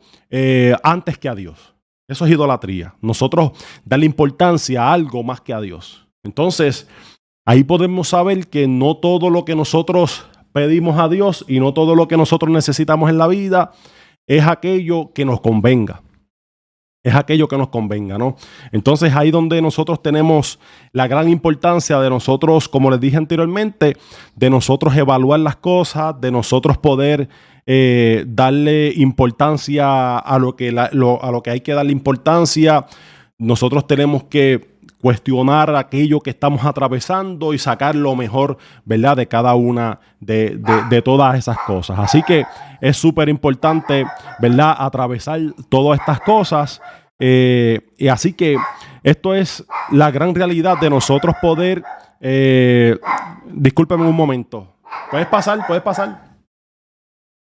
antes 0.83 1.17
que 1.17 1.29
a 1.29 1.35
Dios. 1.35 1.73
Eso 2.07 2.25
es 2.25 2.31
idolatría. 2.31 2.95
Nosotros 3.01 3.51
darle 3.85 4.05
importancia 4.05 4.83
a 4.83 4.93
algo 4.93 5.23
más 5.23 5.41
que 5.41 5.53
a 5.53 5.61
Dios. 5.61 6.07
Entonces, 6.23 6.87
ahí 7.45 7.63
podemos 7.63 8.09
saber 8.09 8.47
que 8.47 8.67
no 8.67 8.97
todo 8.97 9.29
lo 9.29 9.45
que 9.45 9.55
nosotros 9.55 10.25
pedimos 10.53 10.97
a 10.97 11.07
Dios 11.07 11.45
y 11.47 11.59
no 11.59 11.73
todo 11.73 11.95
lo 11.95 12.07
que 12.07 12.17
nosotros 12.17 12.51
necesitamos 12.51 13.09
en 13.09 13.17
la 13.17 13.27
vida 13.27 13.71
es 14.27 14.46
aquello 14.46 15.12
que 15.13 15.25
nos 15.25 15.41
convenga. 15.41 16.03
Es 17.03 17.15
aquello 17.15 17.48
que 17.48 17.57
nos 17.57 17.69
convenga, 17.69 18.17
¿no? 18.17 18.36
Entonces 18.74 19.15
ahí 19.15 19.31
donde 19.31 19.62
nosotros 19.62 20.01
tenemos 20.01 20.60
la 20.91 21.07
gran 21.07 21.29
importancia 21.29 22.00
de 22.01 22.10
nosotros, 22.10 22.67
como 22.67 22.91
les 22.91 23.00
dije 23.00 23.15
anteriormente, 23.15 23.96
de 24.36 24.50
nosotros 24.50 24.96
evaluar 24.98 25.39
las 25.39 25.55
cosas, 25.55 26.19
de 26.19 26.31
nosotros 26.31 26.77
poder 26.77 27.29
eh, 27.65 28.25
darle 28.27 28.91
importancia 28.98 30.17
a 30.17 30.38
lo, 30.38 30.57
que 30.57 30.69
a 30.77 30.91
lo 31.31 31.41
que 31.43 31.50
hay 31.50 31.62
que 31.62 31.74
darle 31.74 31.93
importancia. 31.93 32.86
Nosotros 33.38 33.88
tenemos 33.88 34.25
que 34.25 34.76
cuestionar 35.01 35.75
aquello 35.75 36.20
que 36.22 36.32
estamos 36.32 36.66
atravesando 36.66 37.54
y 37.54 37.60
sacar 37.60 37.96
lo 37.96 38.16
mejor, 38.16 38.58
¿verdad? 38.86 39.18
De 39.18 39.27
cada 39.27 39.56
una 39.56 40.00
de, 40.20 41.01
todas 41.04 41.38
esas 41.38 41.58
cosas. 41.60 42.00
Así 42.00 42.24
que 42.24 42.46
es 42.82 42.98
súper 42.98 43.30
importante, 43.30 44.06
¿verdad? 44.39 44.75
Atravesar 44.77 45.39
todas 45.70 46.00
estas 46.00 46.20
cosas. 46.22 46.82
Eh, 47.20 47.82
y 47.98 48.08
así 48.08 48.34
que 48.34 48.58
esto 49.04 49.34
es 49.34 49.66
la 49.92 50.12
gran 50.12 50.34
realidad 50.36 50.77
de 50.80 50.89
nosotros 50.89 51.36
poder... 51.42 51.84
Eh, 52.20 52.98
discúlpeme 53.46 54.04
un 54.04 54.16
momento. 54.16 54.75
¿Puedes 55.12 55.27
pasar? 55.27 55.66
¿Puedes 55.68 55.84
pasar? 55.84 56.26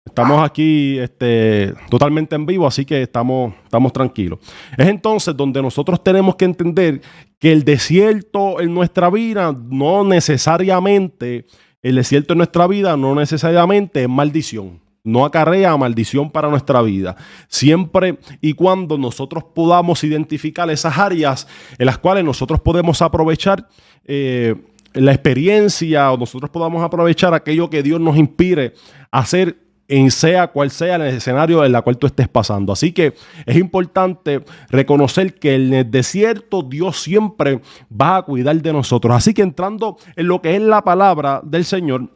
Estamos 0.05 0.43
aquí 0.43 0.98
este, 0.98 1.74
totalmente 1.89 2.36
en 2.36 2.48
vivo, 2.48 2.65
así 2.65 2.86
que 2.86 3.03
estamos, 3.03 3.53
estamos 3.63 3.93
tranquilos. 3.93 4.39
Es 4.75 4.88
entonces 4.88 5.38
donde 5.38 5.62
nosotros 5.62 6.03
tenemos 6.03 6.36
que 6.36 6.46
entender 6.46 7.01
que 7.38 7.51
el 7.51 7.63
desierto 7.63 8.60
en 8.62 8.74
nuestra 8.74 9.12
vida 9.12 9.55
no 9.55 10.03
necesariamente, 10.03 11.46
el 11.84 11.96
desierto 11.96 12.34
en 12.34 12.39
nuestra 12.39 12.65
vida 12.65 12.98
no 12.98 13.13
necesariamente 13.13 14.01
es 14.01 14.10
maldición. 14.10 14.81
No 15.03 15.24
acarrea 15.24 15.77
maldición 15.77 16.31
para 16.31 16.50
nuestra 16.50 16.81
vida. 16.81 17.15
Siempre 17.48 18.17
y 18.41 18.53
cuando 18.53 18.98
nosotros 18.98 19.43
podamos 19.55 20.03
identificar 20.03 20.70
esas 20.72 20.98
áreas 20.98 21.48
en 21.77 21.86
las 21.86 22.00
cuales 22.00 22.24
nosotros 22.24 22.60
podemos 22.60 23.01
aprovechar 23.01 23.67
eh, 24.05 24.55
la 24.93 25.12
experiencia 25.12 26.12
o 26.12 26.17
nosotros 26.17 26.50
podamos 26.50 26.84
aprovechar 26.84 27.34
aquello 27.34 27.70
que 27.70 27.84
Dios 27.84 28.00
nos 28.01 28.17
inspire 28.17 28.74
a 29.12 29.20
hacer 29.20 29.70
en 29.91 30.10
sea 30.10 30.48
cual 30.48 30.71
sea 30.71 30.95
el 30.95 31.01
escenario 31.01 31.65
en 31.65 31.75
el 31.75 31.83
cual 31.83 31.98
tú 31.98 32.07
estés 32.07 32.29
pasando. 32.29 32.71
Así 32.71 32.93
que 32.93 33.13
es 33.45 33.57
importante 33.57 34.41
reconocer 34.69 35.36
que 35.36 35.55
en 35.55 35.74
el 35.74 35.91
desierto 35.91 36.63
Dios 36.63 37.01
siempre 37.01 37.62
va 37.91 38.15
a 38.15 38.21
cuidar 38.21 38.55
de 38.62 38.71
nosotros. 38.71 39.13
Así 39.13 39.33
que 39.33 39.41
entrando 39.41 39.98
en 40.15 40.27
lo 40.29 40.41
que 40.41 40.55
es 40.55 40.62
la 40.62 40.81
palabra 40.81 41.41
del 41.43 41.65
Señor, 41.65 42.10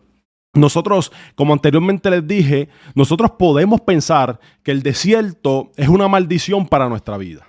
nosotros, 0.54 1.12
como 1.36 1.52
anteriormente 1.52 2.10
les 2.10 2.26
dije, 2.26 2.70
nosotros 2.96 3.32
podemos 3.38 3.82
pensar 3.82 4.40
que 4.64 4.72
el 4.72 4.82
desierto 4.82 5.74
es 5.76 5.90
una 5.90 6.08
maldición 6.08 6.68
para 6.68 6.88
nuestra 6.88 7.18
vida. 7.18 7.46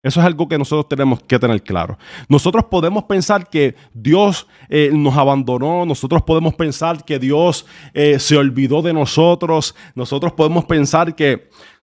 Eso 0.00 0.20
es 0.20 0.26
algo 0.26 0.46
que 0.48 0.56
nosotros 0.56 0.88
tenemos 0.88 1.20
que 1.24 1.40
tener 1.40 1.60
claro. 1.62 1.98
Nosotros 2.28 2.64
podemos 2.70 3.04
pensar 3.04 3.48
que 3.48 3.74
Dios 3.92 4.46
eh, 4.68 4.90
nos 4.92 5.16
abandonó, 5.16 5.84
nosotros 5.84 6.22
podemos 6.22 6.54
pensar 6.54 7.04
que 7.04 7.18
Dios 7.18 7.66
eh, 7.94 8.20
se 8.20 8.36
olvidó 8.36 8.80
de 8.80 8.92
nosotros, 8.92 9.74
nosotros 9.96 10.32
podemos 10.32 10.64
pensar 10.66 11.16
que 11.16 11.48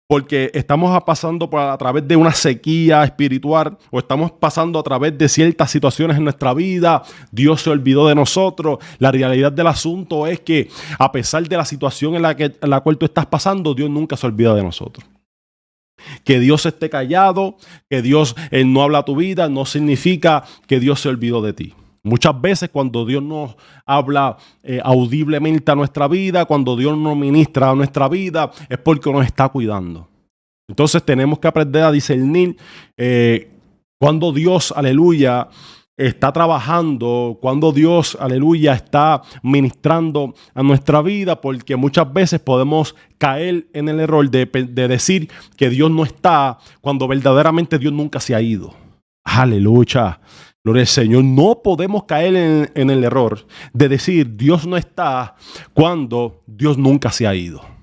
porque 0.07 0.53
estamos 0.55 1.03
pasando 1.03 1.51
por, 1.51 1.61
a 1.61 1.77
través 1.77 2.07
de 2.07 2.15
una 2.15 2.31
sequía 2.31 3.03
espiritual 3.03 3.77
o 3.91 3.99
estamos 3.99 4.31
pasando 4.31 4.79
a 4.79 4.85
través 4.85 5.19
de 5.19 5.29
ciertas 5.29 5.73
situaciones 5.73 6.17
en 6.17 6.23
nuestra 6.23 6.55
vida, 6.55 7.03
Dios 7.33 7.63
se 7.63 7.71
olvidó 7.71 8.07
de 8.07 8.15
nosotros. 8.15 8.79
La 8.99 9.11
realidad 9.11 9.51
del 9.51 9.67
asunto 9.67 10.29
es 10.29 10.39
que 10.39 10.71
a 11.01 11.11
pesar 11.11 11.49
de 11.49 11.57
la 11.57 11.65
situación 11.65 12.15
en 12.15 12.23
la, 12.23 12.37
que, 12.37 12.45
en 12.61 12.71
la 12.71 12.81
cual 12.83 12.99
tú 12.99 13.07
estás 13.07 13.27
pasando, 13.27 13.75
Dios 13.75 13.91
nunca 13.91 14.17
se 14.17 14.29
olvida 14.29 14.55
de 14.55 14.63
nosotros. 14.63 15.05
Que 16.25 16.41
Dios 16.41 16.67
esté 16.67 16.91
callado, 16.91 17.57
que 17.89 18.03
Dios 18.03 18.37
no 18.65 18.83
habla 18.83 19.05
tu 19.05 19.17
vida, 19.17 19.49
no 19.49 19.65
significa 19.65 20.45
que 20.67 20.81
Dios 20.81 21.01
se 21.01 21.09
olvidó 21.09 21.43
de 21.43 21.53
ti. 21.53 21.75
Muchas 22.07 22.41
veces 22.41 22.71
cuando 22.71 23.05
Dios 23.05 23.21
nos 23.21 23.57
habla 23.85 24.37
eh, 24.63 24.81
audiblemente 24.85 25.73
a 25.73 25.75
nuestra 25.75 26.07
vida, 26.07 26.45
cuando 26.45 26.77
Dios 26.77 26.97
nos 26.97 27.17
ministra 27.17 27.71
a 27.71 27.75
nuestra 27.75 28.09
vida, 28.09 28.53
es 28.69 28.79
porque 28.79 29.11
nos 29.11 29.27
está 29.27 29.49
cuidando. 29.49 30.09
Entonces 30.69 31.03
tenemos 31.03 31.41
que 31.41 31.49
aprender 31.49 31.83
a 31.83 31.91
discernir 31.91 32.57
eh, 32.97 33.51
cuando 33.99 34.31
Dios, 34.31 34.73
aleluya, 34.77 35.49
está 35.97 36.33
trabajando, 36.33 37.39
cuando 37.41 37.73
Dios, 37.73 38.17
aleluya, 38.21 38.75
está 38.75 39.23
ministrando 39.43 40.35
a 40.55 40.63
nuestra 40.63 41.01
vida, 41.03 41.41
porque 41.41 41.77
muchas 41.77 42.13
veces 42.13 42.41
podemos 42.41 42.95
caer 43.19 43.67
en 43.73 43.89
el 43.89 44.01
error 44.01 44.29
de, 44.31 44.47
decir 44.89 45.31
que 45.57 45.71
Dios 45.71 45.91
no 45.91 46.05
está 46.05 46.59
cuando 46.81 47.09
verdaderamente 47.09 47.79
Dios 47.79 47.93
nunca 47.93 48.21
se 48.21 48.35
ha 48.35 48.41
ido. 48.41 48.75
Aleluya. 49.25 50.21
Gloria 50.63 50.83
al 50.83 50.89
Señor. 50.89 51.25
No 51.25 51.61
podemos 51.63 52.05
caer 52.05 52.37
en, 52.37 52.71
en 52.75 52.91
el 52.91 53.05
error 53.05 53.47
de 53.73 53.89
decir 53.89 54.37
Dios 54.37 54.67
no 54.67 54.77
está 54.77 55.37
cuando 55.73 56.43
Dios 56.47 56.77
nunca 56.77 57.11
se 57.11 57.27
ha 57.27 57.35
ido. 57.35 57.76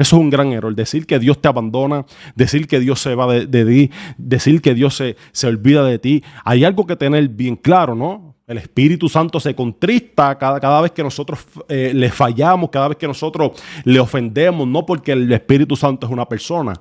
Eso 0.00 0.16
es 0.16 0.22
un 0.22 0.30
gran 0.30 0.50
error. 0.52 0.74
Decir 0.74 1.06
que 1.06 1.18
Dios 1.18 1.42
te 1.42 1.48
abandona, 1.48 2.06
decir 2.34 2.66
que 2.66 2.80
Dios 2.80 3.00
se 3.00 3.14
va 3.14 3.30
de, 3.30 3.46
ti, 3.46 3.90
decir 4.16 4.62
que 4.62 4.72
Dios 4.72 4.96
se, 4.96 5.16
se 5.32 5.46
olvida 5.46 5.84
de 5.84 5.98
ti. 5.98 6.24
Hay 6.42 6.64
algo 6.64 6.86
que 6.86 6.96
tener 6.96 7.28
bien 7.28 7.54
claro, 7.54 7.94
¿no? 7.94 8.29
El 8.50 8.58
Espíritu 8.58 9.08
Santo 9.08 9.38
se 9.38 9.54
contrista 9.54 10.36
cada, 10.36 10.58
cada 10.58 10.80
vez 10.80 10.90
que 10.90 11.04
nosotros 11.04 11.38
eh, 11.68 11.92
le 11.94 12.10
fallamos, 12.10 12.68
cada 12.68 12.88
vez 12.88 12.98
que 12.98 13.06
nosotros 13.06 13.52
le 13.84 14.00
ofendemos, 14.00 14.66
no 14.66 14.84
porque 14.84 15.12
el 15.12 15.30
Espíritu 15.30 15.76
Santo 15.76 16.04
es 16.04 16.12
una 16.12 16.26
persona, 16.26 16.72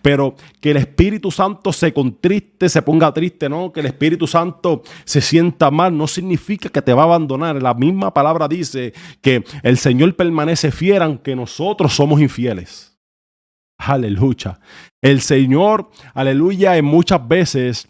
pero 0.00 0.34
que 0.58 0.70
el 0.70 0.78
Espíritu 0.78 1.30
Santo 1.30 1.70
se 1.70 1.92
contriste, 1.92 2.70
se 2.70 2.80
ponga 2.80 3.12
triste, 3.12 3.46
¿no? 3.46 3.70
Que 3.70 3.80
el 3.80 3.86
Espíritu 3.86 4.26
Santo 4.26 4.82
se 5.04 5.20
sienta 5.20 5.70
mal, 5.70 5.94
no 5.94 6.06
significa 6.06 6.70
que 6.70 6.80
te 6.80 6.94
va 6.94 7.02
a 7.02 7.04
abandonar. 7.04 7.60
La 7.60 7.74
misma 7.74 8.14
palabra 8.14 8.48
dice 8.48 8.94
que 9.20 9.44
el 9.62 9.76
Señor 9.76 10.16
permanece 10.16 10.70
fiel 10.70 11.02
aunque 11.02 11.36
nosotros 11.36 11.94
somos 11.94 12.22
infieles. 12.22 12.98
Aleluya. 13.76 14.58
El 15.02 15.20
Señor, 15.20 15.90
aleluya, 16.14 16.78
en 16.78 16.86
muchas 16.86 17.28
veces... 17.28 17.86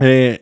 Eh, 0.00 0.40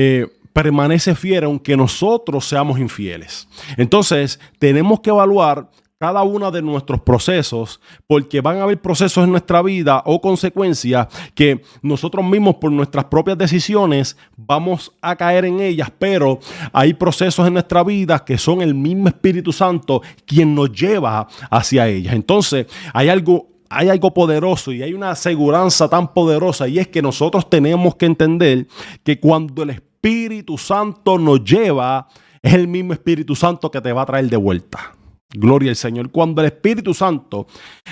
eh, 0.00 0.28
permanece 0.58 1.14
fiel 1.14 1.44
aunque 1.44 1.76
nosotros 1.76 2.44
seamos 2.44 2.80
infieles. 2.80 3.46
Entonces, 3.76 4.40
tenemos 4.58 4.98
que 4.98 5.10
evaluar 5.10 5.70
cada 6.00 6.24
uno 6.24 6.50
de 6.50 6.62
nuestros 6.62 7.00
procesos, 7.00 7.80
porque 8.08 8.40
van 8.40 8.58
a 8.58 8.64
haber 8.64 8.82
procesos 8.82 9.22
en 9.22 9.30
nuestra 9.30 9.62
vida 9.62 10.02
o 10.04 10.20
consecuencias 10.20 11.06
que 11.36 11.62
nosotros 11.80 12.24
mismos 12.24 12.56
por 12.56 12.72
nuestras 12.72 13.04
propias 13.04 13.38
decisiones 13.38 14.16
vamos 14.36 14.92
a 15.00 15.14
caer 15.14 15.44
en 15.44 15.60
ellas, 15.60 15.92
pero 15.96 16.40
hay 16.72 16.92
procesos 16.92 17.46
en 17.46 17.52
nuestra 17.52 17.84
vida 17.84 18.24
que 18.24 18.36
son 18.36 18.60
el 18.60 18.74
mismo 18.74 19.06
Espíritu 19.06 19.52
Santo 19.52 20.02
quien 20.26 20.56
nos 20.56 20.72
lleva 20.72 21.28
hacia 21.52 21.86
ellas. 21.86 22.14
Entonces, 22.14 22.66
hay 22.92 23.08
algo 23.10 23.46
hay 23.70 23.90
algo 23.90 24.12
poderoso 24.12 24.72
y 24.72 24.82
hay 24.82 24.94
una 24.94 25.10
aseguranza 25.10 25.88
tan 25.88 26.14
poderosa 26.14 26.66
y 26.66 26.78
es 26.78 26.88
que 26.88 27.02
nosotros 27.02 27.48
tenemos 27.48 27.94
que 27.96 28.06
entender 28.06 28.66
que 29.04 29.20
cuando 29.20 29.62
el 29.62 29.70
Espíritu 29.70 29.87
Espíritu 29.98 30.56
Santo 30.56 31.18
nos 31.18 31.42
lleva, 31.42 32.06
es 32.40 32.54
el 32.54 32.68
mismo 32.68 32.92
Espíritu 32.92 33.34
Santo 33.34 33.68
que 33.68 33.80
te 33.80 33.92
va 33.92 34.02
a 34.02 34.06
traer 34.06 34.30
de 34.30 34.36
vuelta. 34.36 34.94
Gloria 35.30 35.70
al 35.70 35.76
Señor. 35.76 36.12
Cuando 36.12 36.40
el 36.40 36.46
Espíritu 36.46 36.94
Santo, 36.94 37.48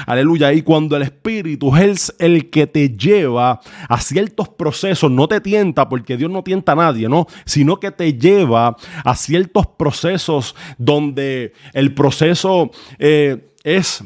aleluya, 0.07 0.53
y 0.53 0.63
cuando 0.63 0.97
el 0.97 1.03
Espíritu 1.03 1.75
es 1.77 2.15
el 2.21 2.49
que 2.49 2.69
te 2.69 2.91
lleva 2.91 3.61
a 3.89 4.01
ciertos 4.01 4.49
procesos, 4.51 5.11
no 5.11 5.27
te 5.27 5.41
tienta, 5.41 5.89
porque 5.89 6.17
Dios 6.17 6.31
no 6.31 6.45
tienta 6.45 6.73
a 6.73 6.77
nadie, 6.77 7.09
¿no? 7.09 7.27
Sino 7.45 7.81
que 7.81 7.91
te 7.91 8.15
lleva 8.15 8.77
a 9.05 9.17
ciertos 9.17 9.67
procesos 9.67 10.55
donde 10.79 11.55
el 11.75 11.93
proceso 11.93 12.71
eh, 13.01 13.53
es 13.65 14.05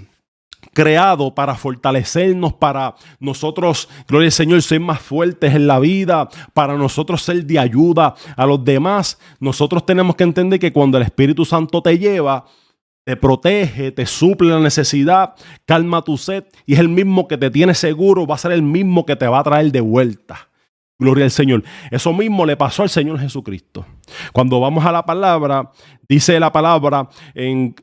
creado 0.73 1.35
para 1.35 1.55
fortalecernos, 1.55 2.53
para 2.55 2.95
nosotros, 3.19 3.89
gloria 4.09 4.29
al 4.29 4.33
Señor, 4.33 4.63
ser 4.63 4.81
más 4.81 5.01
fuertes 5.01 5.55
en 5.55 5.67
la 5.67 5.79
vida, 5.79 6.29
para 6.55 6.77
nosotros 6.77 7.23
ser 7.23 7.45
de 7.45 7.59
ayuda 7.59 8.15
a 8.37 8.47
los 8.47 8.65
demás. 8.65 9.19
Nosotros 9.39 9.85
tenemos 9.85 10.17
que 10.17 10.25
entender 10.25 10.59
que 10.61 10.73
cuando 10.73 10.99
el 10.99 11.05
Espíritu 11.05 11.45
Santo 11.45 11.83
te 11.83 11.99
lleva, 11.99 12.45
te 13.05 13.17
protege, 13.17 13.93
te 13.93 14.07
suple 14.07 14.51
la 14.51 14.61
necesidad, 14.61 15.35
calma 15.65 16.03
tu 16.03 16.17
sed 16.17 16.45
y 16.67 16.75
es 16.75 16.81
el 16.81 16.89
mismo 16.89 17.27
que 17.27 17.39
te 17.39 17.51
tiene 17.51 17.75
seguro, 17.75 18.27
va 18.27 18.35
a 18.35 18.39
ser 18.39 18.53
el 18.53 18.63
mismo 18.63 19.07
que 19.07 19.17
te 19.17 19.27
va 19.27 19.41
a 19.41 19.45
traer 19.45 19.73
de 19.73 19.81
vuelta. 19.81 20.50
Gloria 21.01 21.25
al 21.25 21.31
Señor. 21.31 21.65
Eso 21.91 22.13
mismo 22.13 22.45
le 22.45 22.59
pasó 22.59 22.83
al 22.83 22.91
Señor 22.91 23.19
Jesucristo. 23.19 23.87
Cuando 24.35 24.61
vamos 24.61 24.85
a 24.85 24.93
la 24.93 25.03
palabra, 25.03 25.71
dice 26.07 26.39
la 26.39 26.53
palabra 26.53 27.09
en, 27.35 27.75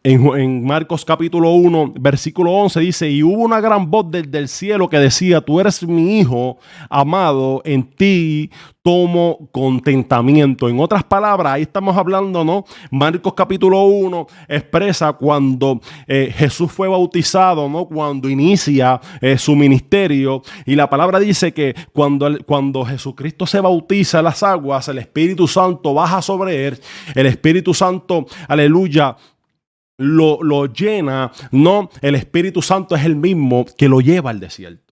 Marcos 0.64 1.04
capítulo 1.04 1.50
1, 1.52 1.96
versículo 2.00 2.52
11, 2.52 2.80
dice, 2.80 3.10
y 3.10 3.24
hubo 3.24 3.42
una 3.42 3.60
gran 3.60 3.90
voz 3.90 4.06
desde 4.12 4.38
el 4.38 4.48
cielo 4.48 4.88
que 4.88 5.00
decía, 5.00 5.42
tú 5.42 5.60
eres 5.60 5.82
mi 5.82 6.20
hijo 6.20 6.60
amado, 6.92 7.64
en 7.66 7.90
ti 7.90 8.52
tomo 8.88 9.50
contentamiento. 9.52 10.70
En 10.70 10.80
otras 10.80 11.04
palabras, 11.04 11.56
ahí 11.56 11.64
estamos 11.64 11.98
hablando, 11.98 12.46
¿no? 12.46 12.64
Marcos 12.90 13.34
capítulo 13.34 13.84
1 13.84 14.28
expresa 14.48 15.12
cuando 15.12 15.82
eh, 16.08 16.34
Jesús 16.34 16.72
fue 16.72 16.88
bautizado, 16.88 17.68
¿no? 17.68 17.84
Cuando 17.84 18.30
inicia 18.30 19.02
eh, 19.20 19.38
su 19.38 19.58
ministerio. 19.58 20.42
Y 20.66 20.76
la 20.76 20.90
palabra 20.90 21.20
dice 21.20 21.52
que 21.52 21.76
cuando, 21.92 22.38
cuando 22.46 22.86
Jesucristo 22.86 23.46
se 23.46 23.60
bautiza 23.60 24.20
en 24.20 24.24
las 24.24 24.42
aguas, 24.42 24.88
el 24.88 25.00
Espíritu 25.00 25.50
Santo 25.50 25.94
baja 25.94 26.22
sobre 26.22 26.68
él. 26.68 26.80
El 27.14 27.26
Espíritu 27.26 27.74
Santo, 27.74 28.26
aleluya, 28.48 29.18
lo, 29.98 30.42
lo, 30.42 30.68
llena, 30.68 31.34
no, 31.52 31.90
el 32.00 32.16
Espíritu 32.16 32.62
Santo 32.62 32.96
es 32.96 33.04
el 33.04 33.18
mismo 33.18 33.66
que 33.78 33.90
lo 33.90 34.00
lleva 34.00 34.30
al 34.30 34.40
desierto. 34.40 34.94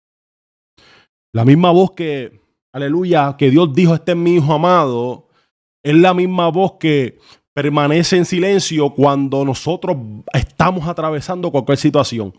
La 1.32 1.44
misma 1.44 1.72
voz 1.72 1.90
que 1.90 2.39
aleluya, 2.72 3.36
que 3.38 3.50
Dios 3.50 3.72
dijo, 3.72 3.94
este 3.94 4.12
es 4.12 4.18
mi 4.18 4.36
hijo 4.36 4.52
amado, 4.52 5.28
es 5.82 5.94
la 5.94 6.14
misma 6.14 6.48
voz 6.48 6.74
que 6.78 7.18
permanece 7.52 8.16
en 8.16 8.24
silencio 8.24 8.90
cuando 8.90 9.44
nosotros 9.44 9.96
estamos 10.32 10.86
atravesando 10.86 11.50
cualquier 11.50 11.78
situación. 11.78 12.32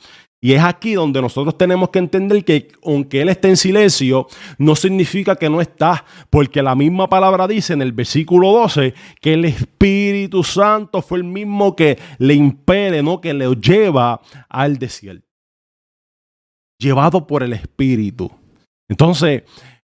Y 0.43 0.53
es 0.53 0.63
aquí 0.63 0.93
donde 0.93 1.21
nosotros 1.21 1.55
tenemos 1.55 1.89
que 1.89 1.99
entender 1.99 2.43
que 2.43 2.69
aunque 2.83 3.21
Él 3.21 3.29
esté 3.29 3.49
en 3.49 3.57
silencio, 3.57 4.27
no 4.57 4.75
significa 4.75 5.35
que 5.35 5.49
no 5.49 5.61
está, 5.61 6.03
porque 6.31 6.63
la 6.63 6.73
misma 6.73 7.07
palabra 7.07 7.47
dice 7.47 7.73
en 7.73 7.83
el 7.83 7.91
versículo 7.91 8.51
12 8.51 8.95
que 9.19 9.33
el 9.33 9.45
Espíritu 9.45 10.43
Santo 10.43 11.03
fue 11.03 11.19
el 11.19 11.25
mismo 11.25 11.75
que 11.75 11.99
le 12.17 12.33
impele, 12.33 13.03
¿no? 13.03 13.21
que 13.21 13.35
le 13.35 13.53
lleva 13.55 14.21
al 14.49 14.79
desierto. 14.79 15.27
Llevado 16.79 17.27
por 17.27 17.43
el 17.43 17.53
Espíritu. 17.53 18.31
Entonces, 18.89 19.43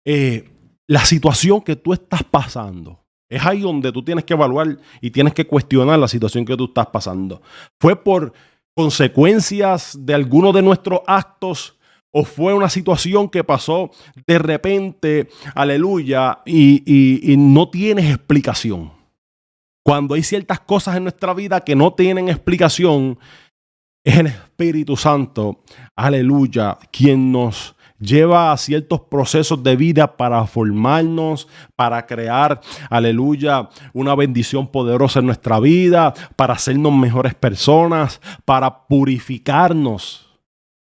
eh, 0.05 0.49
la 0.87 1.05
situación 1.05 1.61
que 1.61 1.75
tú 1.75 1.93
estás 1.93 2.23
pasando, 2.23 3.01
es 3.31 3.45
ahí 3.45 3.61
donde 3.61 3.93
tú 3.93 4.03
tienes 4.03 4.25
que 4.25 4.33
evaluar 4.33 4.77
y 4.99 5.09
tienes 5.09 5.33
que 5.33 5.47
cuestionar 5.47 5.97
la 5.97 6.09
situación 6.09 6.43
que 6.43 6.57
tú 6.57 6.65
estás 6.65 6.87
pasando. 6.87 7.41
¿Fue 7.79 7.95
por 7.95 8.33
consecuencias 8.75 9.97
de 9.97 10.13
alguno 10.13 10.51
de 10.51 10.61
nuestros 10.61 10.99
actos 11.07 11.77
o 12.11 12.25
fue 12.25 12.53
una 12.53 12.69
situación 12.69 13.29
que 13.29 13.45
pasó 13.45 13.91
de 14.27 14.37
repente, 14.37 15.29
aleluya, 15.55 16.39
y, 16.45 16.83
y, 17.31 17.37
no 17.37 17.69
tienes 17.69 18.13
explicación? 18.13 18.91
Cuando 19.81 20.15
hay 20.15 20.23
ciertas 20.23 20.59
cosas 20.59 20.97
en 20.97 21.03
nuestra 21.03 21.33
vida 21.33 21.61
que 21.61 21.73
no 21.73 21.93
tienen 21.93 22.27
explicación, 22.27 23.17
es 24.03 24.17
el 24.17 24.27
Espíritu 24.27 24.97
Santo, 24.97 25.63
aleluya, 25.95 26.77
quien 26.91 27.31
nos 27.31 27.75
lleva 28.01 28.51
a 28.51 28.57
ciertos 28.57 29.01
procesos 29.01 29.63
de 29.63 29.75
vida 29.75 30.17
para 30.17 30.45
formarnos, 30.47 31.47
para 31.75 32.05
crear, 32.05 32.59
aleluya, 32.89 33.69
una 33.93 34.15
bendición 34.15 34.67
poderosa 34.67 35.19
en 35.19 35.27
nuestra 35.27 35.59
vida, 35.59 36.13
para 36.35 36.55
hacernos 36.55 36.93
mejores 36.93 37.35
personas, 37.35 38.19
para 38.43 38.87
purificarnos. 38.87 40.27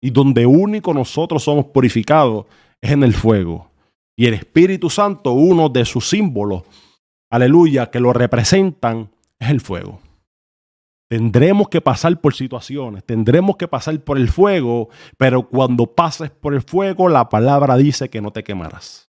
Y 0.01 0.09
donde 0.09 0.45
único 0.45 0.93
nosotros 0.93 1.43
somos 1.43 1.65
purificados 1.65 2.45
es 2.81 2.91
en 2.91 3.03
el 3.03 3.13
fuego. 3.13 3.69
Y 4.15 4.25
el 4.25 4.33
Espíritu 4.33 4.89
Santo, 4.89 5.33
uno 5.33 5.69
de 5.69 5.85
sus 5.85 6.09
símbolos, 6.09 6.63
aleluya, 7.29 7.91
que 7.91 7.99
lo 7.99 8.13
representan, 8.13 9.11
es 9.39 9.49
el 9.49 9.61
fuego. 9.61 9.99
Tendremos 11.11 11.67
que 11.67 11.81
pasar 11.81 12.21
por 12.21 12.33
situaciones, 12.33 13.03
tendremos 13.03 13.57
que 13.57 13.67
pasar 13.67 13.99
por 13.99 14.17
el 14.17 14.29
fuego, 14.29 14.87
pero 15.17 15.45
cuando 15.45 15.85
pases 15.85 16.29
por 16.29 16.53
el 16.53 16.61
fuego, 16.61 17.09
la 17.09 17.27
palabra 17.27 17.75
dice 17.75 18.09
que 18.09 18.21
no 18.21 18.31
te 18.31 18.45
quemarás. 18.45 19.09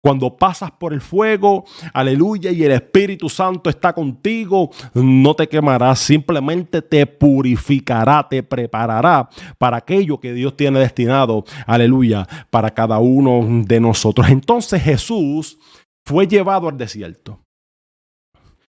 Cuando 0.00 0.36
pasas 0.36 0.70
por 0.70 0.92
el 0.92 1.00
fuego, 1.00 1.64
aleluya, 1.92 2.52
y 2.52 2.62
el 2.62 2.70
Espíritu 2.70 3.28
Santo 3.28 3.68
está 3.68 3.92
contigo, 3.92 4.70
no 4.94 5.34
te 5.34 5.48
quemarás, 5.48 5.98
simplemente 5.98 6.82
te 6.82 7.04
purificará, 7.04 8.28
te 8.28 8.44
preparará 8.44 9.28
para 9.58 9.78
aquello 9.78 10.20
que 10.20 10.32
Dios 10.32 10.56
tiene 10.56 10.78
destinado, 10.78 11.44
aleluya, 11.66 12.28
para 12.48 12.70
cada 12.70 13.00
uno 13.00 13.64
de 13.64 13.80
nosotros. 13.80 14.28
Entonces 14.28 14.80
Jesús 14.80 15.58
fue 16.06 16.28
llevado 16.28 16.68
al 16.68 16.78
desierto. 16.78 17.40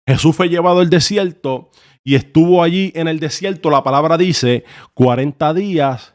Jesús 0.08 0.34
fue 0.34 0.48
llevado 0.48 0.80
al 0.80 0.88
desierto 0.88 1.70
y 2.04 2.14
estuvo 2.14 2.62
allí 2.62 2.92
en 2.94 3.08
el 3.08 3.20
desierto, 3.20 3.70
la 3.70 3.82
palabra 3.82 4.16
dice, 4.16 4.64
40 4.94 5.54
días 5.54 6.14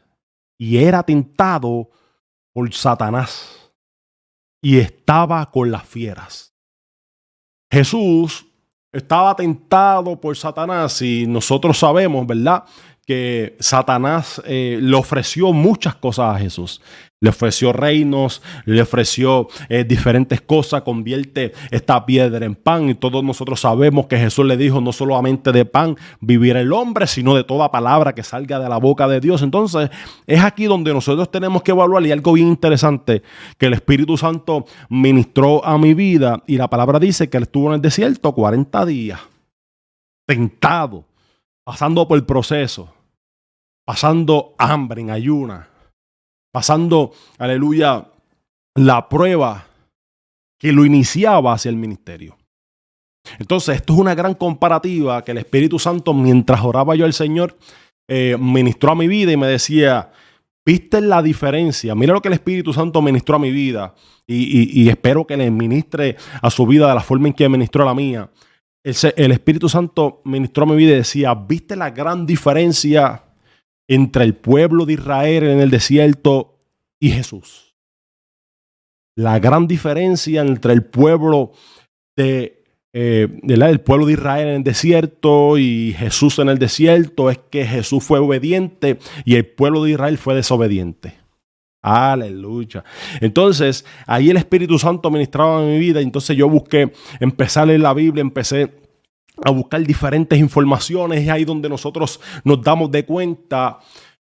y 0.58 0.78
era 0.78 1.02
tentado 1.02 1.90
por 2.52 2.72
Satanás 2.72 3.72
y 4.60 4.78
estaba 4.78 5.46
con 5.46 5.70
las 5.70 5.84
fieras. 5.84 6.54
Jesús 7.70 8.46
estaba 8.92 9.36
tentado 9.36 10.18
por 10.20 10.36
Satanás 10.36 11.02
y 11.02 11.26
nosotros 11.26 11.78
sabemos, 11.78 12.26
¿verdad? 12.26 12.64
Que 13.06 13.56
Satanás 13.60 14.42
eh, 14.46 14.78
le 14.82 14.96
ofreció 14.96 15.52
muchas 15.52 15.94
cosas 15.94 16.34
a 16.34 16.38
Jesús. 16.38 16.80
Le 17.20 17.30
ofreció 17.30 17.72
reinos, 17.72 18.42
le 18.66 18.82
ofreció 18.82 19.48
eh, 19.70 19.84
diferentes 19.84 20.42
cosas, 20.42 20.82
convierte 20.82 21.52
esta 21.70 22.04
piedra 22.04 22.44
en 22.44 22.54
pan. 22.54 22.90
Y 22.90 22.94
todos 22.94 23.24
nosotros 23.24 23.60
sabemos 23.60 24.06
que 24.06 24.18
Jesús 24.18 24.44
le 24.44 24.56
dijo 24.56 24.80
no 24.82 24.92
solamente 24.92 25.50
de 25.50 25.64
pan 25.64 25.96
vivir 26.20 26.56
el 26.56 26.72
hombre, 26.72 27.06
sino 27.06 27.34
de 27.34 27.44
toda 27.44 27.70
palabra 27.70 28.14
que 28.14 28.22
salga 28.22 28.58
de 28.58 28.68
la 28.68 28.76
boca 28.76 29.08
de 29.08 29.20
Dios. 29.20 29.40
Entonces 29.40 29.88
es 30.26 30.42
aquí 30.42 30.64
donde 30.64 30.92
nosotros 30.92 31.30
tenemos 31.30 31.62
que 31.62 31.70
evaluar 31.70 32.04
y 32.04 32.12
algo 32.12 32.34
bien 32.34 32.48
interesante 32.48 33.22
que 33.56 33.66
el 33.66 33.72
Espíritu 33.72 34.18
Santo 34.18 34.66
ministró 34.90 35.64
a 35.64 35.78
mi 35.78 35.94
vida 35.94 36.42
y 36.46 36.58
la 36.58 36.68
palabra 36.68 36.98
dice 36.98 37.30
que 37.30 37.38
él 37.38 37.44
estuvo 37.44 37.68
en 37.68 37.76
el 37.76 37.80
desierto 37.80 38.32
40 38.32 38.84
días, 38.84 39.20
tentado, 40.26 41.04
pasando 41.64 42.06
por 42.06 42.18
el 42.18 42.24
proceso, 42.24 42.95
pasando 43.86 44.54
hambre 44.58 45.00
en 45.00 45.10
ayuna 45.10 45.70
pasando, 46.56 47.12
aleluya, 47.36 48.06
la 48.76 49.10
prueba 49.10 49.66
que 50.58 50.72
lo 50.72 50.86
iniciaba 50.86 51.52
hacia 51.52 51.68
el 51.68 51.76
ministerio. 51.76 52.38
Entonces, 53.38 53.76
esto 53.76 53.92
es 53.92 53.98
una 53.98 54.14
gran 54.14 54.32
comparativa 54.32 55.22
que 55.22 55.32
el 55.32 55.38
Espíritu 55.38 55.78
Santo, 55.78 56.14
mientras 56.14 56.62
oraba 56.62 56.94
yo 56.94 57.04
al 57.04 57.12
Señor, 57.12 57.58
eh, 58.08 58.38
ministró 58.40 58.92
a 58.92 58.94
mi 58.94 59.06
vida 59.06 59.32
y 59.32 59.36
me 59.36 59.48
decía, 59.48 60.10
¿viste 60.64 61.02
la 61.02 61.22
diferencia? 61.22 61.94
Mira 61.94 62.14
lo 62.14 62.22
que 62.22 62.28
el 62.28 62.34
Espíritu 62.34 62.72
Santo 62.72 63.02
ministró 63.02 63.36
a 63.36 63.40
mi 63.40 63.50
vida 63.50 63.94
y, 64.26 64.88
espero 64.88 65.26
que 65.26 65.36
le 65.36 65.50
ministre 65.50 66.16
a 66.40 66.50
su 66.50 66.66
vida 66.66 66.88
de 66.88 66.94
la 66.94 67.02
forma 67.02 67.28
en 67.28 67.34
que 67.34 67.50
ministró 67.50 67.82
a 67.82 67.86
la 67.88 67.94
mía. 67.94 68.30
El, 68.82 68.96
el 69.14 69.32
Espíritu 69.32 69.68
Santo 69.68 70.22
ministró 70.24 70.64
a 70.64 70.68
mi 70.68 70.76
vida 70.76 70.92
y 70.92 70.96
decía, 70.96 71.34
¿viste 71.34 71.76
la 71.76 71.90
gran 71.90 72.24
diferencia 72.24 73.25
entre 73.88 74.24
el 74.24 74.34
pueblo 74.34 74.86
de 74.86 74.94
Israel 74.94 75.44
en 75.44 75.60
el 75.60 75.70
desierto 75.70 76.58
y 77.00 77.10
Jesús. 77.10 77.74
La 79.16 79.38
gran 79.38 79.66
diferencia 79.66 80.42
entre 80.42 80.72
el 80.72 80.84
pueblo 80.84 81.52
de, 82.16 82.64
eh, 82.92 83.28
el 83.42 83.80
pueblo 83.80 84.06
de 84.06 84.14
Israel 84.14 84.48
en 84.48 84.54
el 84.56 84.64
desierto 84.64 85.56
y 85.58 85.94
Jesús 85.96 86.38
en 86.38 86.48
el 86.48 86.58
desierto 86.58 87.30
es 87.30 87.38
que 87.50 87.64
Jesús 87.64 88.04
fue 88.04 88.18
obediente 88.18 88.98
y 89.24 89.36
el 89.36 89.46
pueblo 89.46 89.84
de 89.84 89.92
Israel 89.92 90.18
fue 90.18 90.34
desobediente. 90.34 91.14
Aleluya. 91.82 92.82
Entonces, 93.20 93.84
ahí 94.06 94.30
el 94.30 94.36
Espíritu 94.36 94.76
Santo 94.76 95.08
ministraba 95.08 95.62
mi 95.62 95.78
vida. 95.78 96.00
Entonces 96.00 96.36
yo 96.36 96.48
busqué 96.48 96.92
empezar 97.20 97.68
leer 97.68 97.80
la 97.80 97.94
Biblia, 97.94 98.22
empecé 98.22 98.72
a 99.44 99.50
buscar 99.50 99.82
diferentes 99.82 100.38
informaciones. 100.38 101.22
Es 101.22 101.28
ahí 101.28 101.44
donde 101.44 101.68
nosotros 101.68 102.20
nos 102.44 102.62
damos 102.62 102.90
de 102.90 103.04
cuenta 103.04 103.78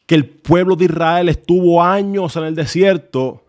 que 0.06 0.14
el 0.14 0.28
pueblo 0.28 0.76
de 0.76 0.86
Israel 0.86 1.28
estuvo 1.28 1.82
años 1.82 2.36
en 2.36 2.44
el 2.44 2.54
desierto, 2.54 3.44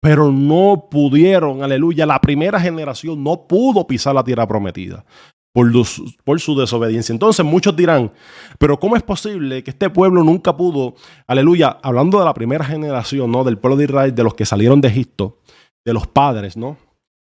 pero 0.00 0.30
no 0.30 0.88
pudieron, 0.90 1.62
aleluya, 1.62 2.06
la 2.06 2.20
primera 2.20 2.60
generación 2.60 3.22
no 3.22 3.46
pudo 3.46 3.86
pisar 3.86 4.14
la 4.14 4.24
tierra 4.24 4.46
prometida. 4.46 5.04
Por, 5.52 5.72
por, 6.22 6.38
su 6.38 6.54
desobediencia. 6.54 7.14
Entonces 7.14 7.42
muchos 7.42 7.74
dirán, 7.74 8.12
pero 8.58 8.78
¿cómo 8.78 8.94
es 8.94 9.02
posible 9.02 9.64
que 9.64 9.70
este 9.70 9.88
pueblo 9.88 10.22
nunca 10.22 10.54
pudo, 10.54 10.96
aleluya, 11.26 11.78
hablando 11.82 12.18
de 12.18 12.26
la 12.26 12.34
primera 12.34 12.62
generación, 12.62 13.32
¿no? 13.32 13.42
Del 13.42 13.56
pueblo 13.56 13.78
de 13.78 13.84
Israel, 13.84 14.14
de 14.14 14.22
los 14.22 14.34
que 14.34 14.44
salieron 14.44 14.82
de 14.82 14.88
Egipto, 14.88 15.38
de 15.82 15.94
los 15.94 16.06
padres, 16.06 16.58
¿no? 16.58 16.76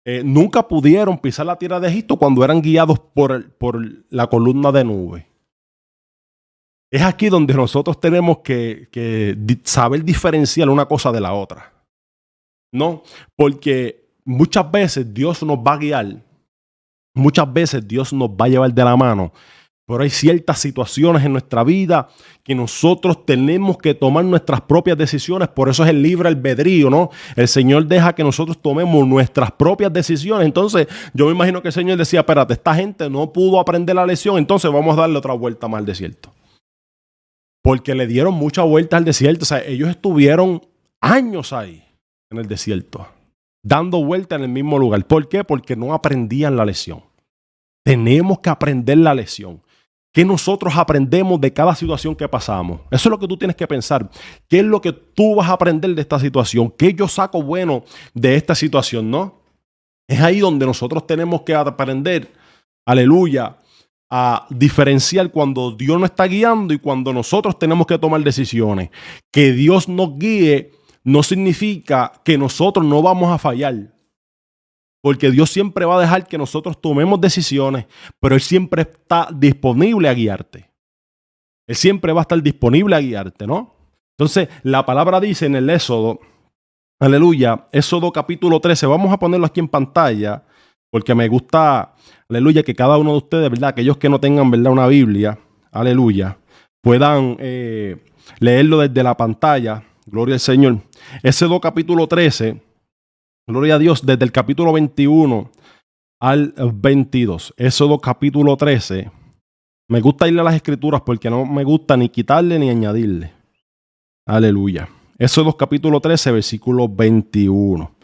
Eh, 0.03 0.23
nunca 0.23 0.67
pudieron 0.67 1.17
pisar 1.17 1.45
la 1.45 1.57
tierra 1.57 1.79
de 1.79 1.87
Egipto 1.87 2.17
cuando 2.17 2.43
eran 2.43 2.61
guiados 2.61 2.99
por, 2.99 3.51
por 3.53 3.79
la 4.09 4.27
columna 4.27 4.71
de 4.71 4.83
nube. 4.83 5.27
Es 6.91 7.03
aquí 7.03 7.29
donde 7.29 7.53
nosotros 7.53 7.99
tenemos 7.99 8.39
que, 8.39 8.89
que, 8.91 9.37
saber 9.63 10.03
diferenciar 10.03 10.69
una 10.69 10.85
cosa 10.85 11.11
de 11.11 11.21
la 11.21 11.33
otra. 11.33 11.71
¿No? 12.73 13.03
Porque 13.35 14.09
muchas 14.25 14.69
veces 14.71 15.13
Dios 15.13 15.43
nos 15.43 15.57
va 15.57 15.73
a 15.73 15.77
guiar, 15.77 16.23
muchas 17.13 17.51
veces 17.51 17.87
Dios 17.87 18.11
nos 18.13 18.29
va 18.29 18.45
a 18.45 18.49
llevar 18.49 18.73
de 18.73 18.83
la 18.83 18.95
mano 18.95 19.31
pero 19.91 20.03
hay 20.03 20.09
ciertas 20.09 20.57
situaciones 20.57 21.25
en 21.25 21.33
nuestra 21.33 21.65
vida 21.65 22.07
que 22.45 22.55
nosotros 22.55 23.25
tenemos 23.25 23.77
que 23.77 23.93
tomar 23.93 24.23
nuestras 24.23 24.61
propias 24.61 24.97
decisiones. 24.97 25.49
Por 25.49 25.67
eso 25.67 25.83
es 25.83 25.89
el 25.89 26.01
libre 26.01 26.29
albedrío, 26.29 26.89
¿no? 26.89 27.09
El 27.35 27.49
Señor 27.49 27.85
deja 27.87 28.15
que 28.15 28.23
nosotros 28.23 28.61
tomemos 28.61 29.05
nuestras 29.05 29.51
propias 29.51 29.91
decisiones. 29.91 30.45
Entonces, 30.45 30.87
yo 31.13 31.25
me 31.25 31.33
imagino 31.33 31.61
que 31.61 31.67
el 31.67 31.73
Señor 31.73 31.97
decía, 31.97 32.21
espérate, 32.21 32.53
esta 32.53 32.73
gente 32.73 33.09
no 33.09 33.33
pudo 33.33 33.59
aprender 33.59 33.93
la 33.93 34.05
lección, 34.05 34.37
entonces 34.37 34.71
vamos 34.71 34.97
a 34.97 35.01
darle 35.01 35.17
otra 35.17 35.33
vuelta 35.33 35.67
más 35.67 35.79
al 35.79 35.85
desierto. 35.85 36.31
Porque 37.61 37.93
le 37.93 38.07
dieron 38.07 38.33
mucha 38.33 38.63
vuelta 38.63 38.95
al 38.95 39.03
desierto. 39.03 39.43
O 39.43 39.45
sea, 39.45 39.61
ellos 39.61 39.89
estuvieron 39.89 40.61
años 41.01 41.51
ahí, 41.51 41.83
en 42.31 42.37
el 42.37 42.47
desierto, 42.47 43.09
dando 43.61 44.01
vuelta 44.05 44.35
en 44.35 44.43
el 44.43 44.49
mismo 44.49 44.79
lugar. 44.79 45.05
¿Por 45.05 45.27
qué? 45.27 45.43
Porque 45.43 45.75
no 45.75 45.93
aprendían 45.93 46.55
la 46.55 46.63
lección. 46.63 47.03
Tenemos 47.83 48.39
que 48.39 48.49
aprender 48.49 48.97
la 48.97 49.13
lección. 49.13 49.61
¿Qué 50.13 50.25
nosotros 50.25 50.73
aprendemos 50.75 51.39
de 51.39 51.53
cada 51.53 51.73
situación 51.73 52.15
que 52.15 52.27
pasamos? 52.27 52.81
Eso 52.91 53.07
es 53.07 53.11
lo 53.11 53.19
que 53.19 53.27
tú 53.27 53.37
tienes 53.37 53.55
que 53.55 53.65
pensar. 53.65 54.09
¿Qué 54.49 54.59
es 54.59 54.65
lo 54.65 54.81
que 54.81 54.91
tú 54.91 55.35
vas 55.35 55.49
a 55.49 55.53
aprender 55.53 55.95
de 55.95 56.01
esta 56.01 56.19
situación? 56.19 56.73
¿Qué 56.77 56.93
yo 56.93 57.07
saco 57.07 57.41
bueno 57.41 57.83
de 58.13 58.35
esta 58.35 58.53
situación? 58.53 59.09
¿No? 59.09 59.41
Es 60.07 60.19
ahí 60.19 60.39
donde 60.39 60.65
nosotros 60.65 61.07
tenemos 61.07 61.43
que 61.43 61.55
aprender, 61.55 62.29
aleluya, 62.85 63.57
a 64.09 64.45
diferenciar 64.49 65.31
cuando 65.31 65.71
Dios 65.71 65.97
nos 65.97 66.09
está 66.09 66.25
guiando 66.25 66.73
y 66.73 66.79
cuando 66.79 67.13
nosotros 67.13 67.57
tenemos 67.57 67.87
que 67.87 67.97
tomar 67.97 68.21
decisiones. 68.21 68.89
Que 69.31 69.53
Dios 69.53 69.87
nos 69.87 70.17
guíe 70.17 70.71
no 71.05 71.23
significa 71.23 72.11
que 72.25 72.37
nosotros 72.37 72.85
no 72.85 73.01
vamos 73.01 73.31
a 73.31 73.37
fallar. 73.37 73.93
Porque 75.01 75.31
Dios 75.31 75.49
siempre 75.49 75.85
va 75.85 75.97
a 75.97 76.01
dejar 76.01 76.27
que 76.27 76.37
nosotros 76.37 76.79
tomemos 76.79 77.19
decisiones, 77.19 77.85
pero 78.19 78.35
Él 78.35 78.41
siempre 78.41 78.83
está 78.83 79.27
disponible 79.33 80.07
a 80.07 80.13
guiarte. 80.13 80.69
Él 81.67 81.75
siempre 81.75 82.13
va 82.13 82.21
a 82.21 82.23
estar 82.23 82.41
disponible 82.41 82.95
a 82.95 82.99
guiarte, 82.99 83.47
¿no? 83.47 83.73
Entonces, 84.17 84.49
la 84.61 84.85
palabra 84.85 85.19
dice 85.19 85.47
en 85.47 85.55
el 85.55 85.69
Éxodo, 85.69 86.19
aleluya, 86.99 87.67
Éxodo 87.71 88.11
capítulo 88.11 88.59
13, 88.59 88.85
vamos 88.85 89.11
a 89.11 89.17
ponerlo 89.17 89.47
aquí 89.47 89.59
en 89.59 89.67
pantalla, 89.67 90.43
porque 90.91 91.15
me 91.15 91.27
gusta, 91.27 91.95
aleluya, 92.29 92.61
que 92.61 92.75
cada 92.75 92.97
uno 92.97 93.11
de 93.11 93.17
ustedes, 93.17 93.49
¿verdad? 93.49 93.69
Aquellos 93.69 93.97
que 93.97 94.09
no 94.09 94.19
tengan, 94.19 94.51
¿verdad? 94.51 94.71
Una 94.71 94.87
Biblia, 94.87 95.39
aleluya, 95.71 96.37
puedan 96.83 97.37
eh, 97.39 97.97
leerlo 98.39 98.79
desde 98.79 99.01
la 99.01 99.17
pantalla, 99.17 99.83
gloria 100.05 100.35
al 100.35 100.39
Señor. 100.39 100.77
Éxodo 101.23 101.59
capítulo 101.59 102.05
13 102.05 102.61
Gloria 103.47 103.75
a 103.75 103.79
Dios, 103.79 104.05
desde 104.05 104.23
el 104.23 104.31
capítulo 104.31 104.71
21 104.71 105.49
al 106.19 106.53
22. 106.73 107.55
Éxodo 107.57 107.97
capítulo 107.99 108.55
13. 108.55 109.11
Me 109.89 109.99
gusta 109.99 110.27
irle 110.27 110.41
a 110.41 110.43
las 110.43 110.55
escrituras 110.55 111.01
porque 111.01 111.29
no 111.29 111.45
me 111.45 111.63
gusta 111.63 111.97
ni 111.97 112.09
quitarle 112.09 112.59
ni 112.59 112.69
añadirle. 112.69 113.33
Aleluya. 114.27 114.87
Éxodo 115.17 115.57
capítulo 115.57 115.99
13, 115.99 116.31
versículo 116.33 116.87
21. 116.87 117.95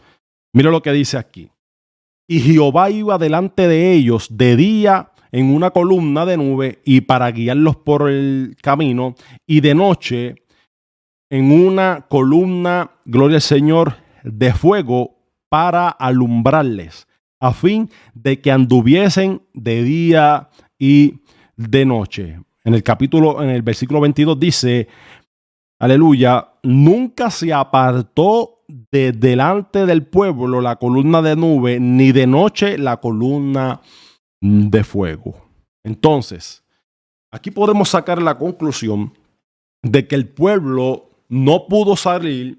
Mira 0.54 0.70
lo 0.72 0.82
que 0.82 0.92
dice 0.92 1.16
aquí. 1.16 1.48
Y 2.28 2.40
Jehová 2.40 2.90
iba 2.90 3.16
delante 3.16 3.68
de 3.68 3.92
ellos 3.92 4.26
de 4.36 4.56
día 4.56 5.12
en 5.30 5.54
una 5.54 5.70
columna 5.70 6.26
de 6.26 6.36
nube 6.36 6.80
y 6.84 7.02
para 7.02 7.30
guiarlos 7.30 7.76
por 7.76 8.10
el 8.10 8.56
camino, 8.60 9.14
y 9.46 9.60
de 9.60 9.74
noche 9.74 10.34
en 11.30 11.52
una 11.52 12.06
columna, 12.08 12.90
gloria 13.04 13.36
al 13.36 13.42
Señor, 13.42 13.96
de 14.24 14.52
fuego 14.52 15.17
para 15.48 15.88
alumbrarles, 15.88 17.06
a 17.40 17.52
fin 17.52 17.90
de 18.14 18.40
que 18.40 18.50
anduviesen 18.50 19.42
de 19.54 19.82
día 19.82 20.48
y 20.78 21.20
de 21.56 21.84
noche. 21.84 22.40
En 22.64 22.74
el 22.74 22.82
capítulo, 22.82 23.42
en 23.42 23.50
el 23.50 23.62
versículo 23.62 24.00
22 24.00 24.38
dice, 24.38 24.88
aleluya, 25.78 26.48
nunca 26.62 27.30
se 27.30 27.52
apartó 27.52 28.58
de 28.68 29.12
delante 29.12 29.86
del 29.86 30.04
pueblo 30.06 30.60
la 30.60 30.76
columna 30.76 31.22
de 31.22 31.36
nube, 31.36 31.80
ni 31.80 32.12
de 32.12 32.26
noche 32.26 32.76
la 32.76 32.98
columna 32.98 33.80
de 34.40 34.84
fuego. 34.84 35.34
Entonces, 35.82 36.62
aquí 37.30 37.50
podemos 37.50 37.88
sacar 37.88 38.20
la 38.20 38.36
conclusión 38.36 39.14
de 39.82 40.06
que 40.06 40.14
el 40.14 40.28
pueblo 40.28 41.08
no 41.28 41.66
pudo 41.66 41.96
salir 41.96 42.58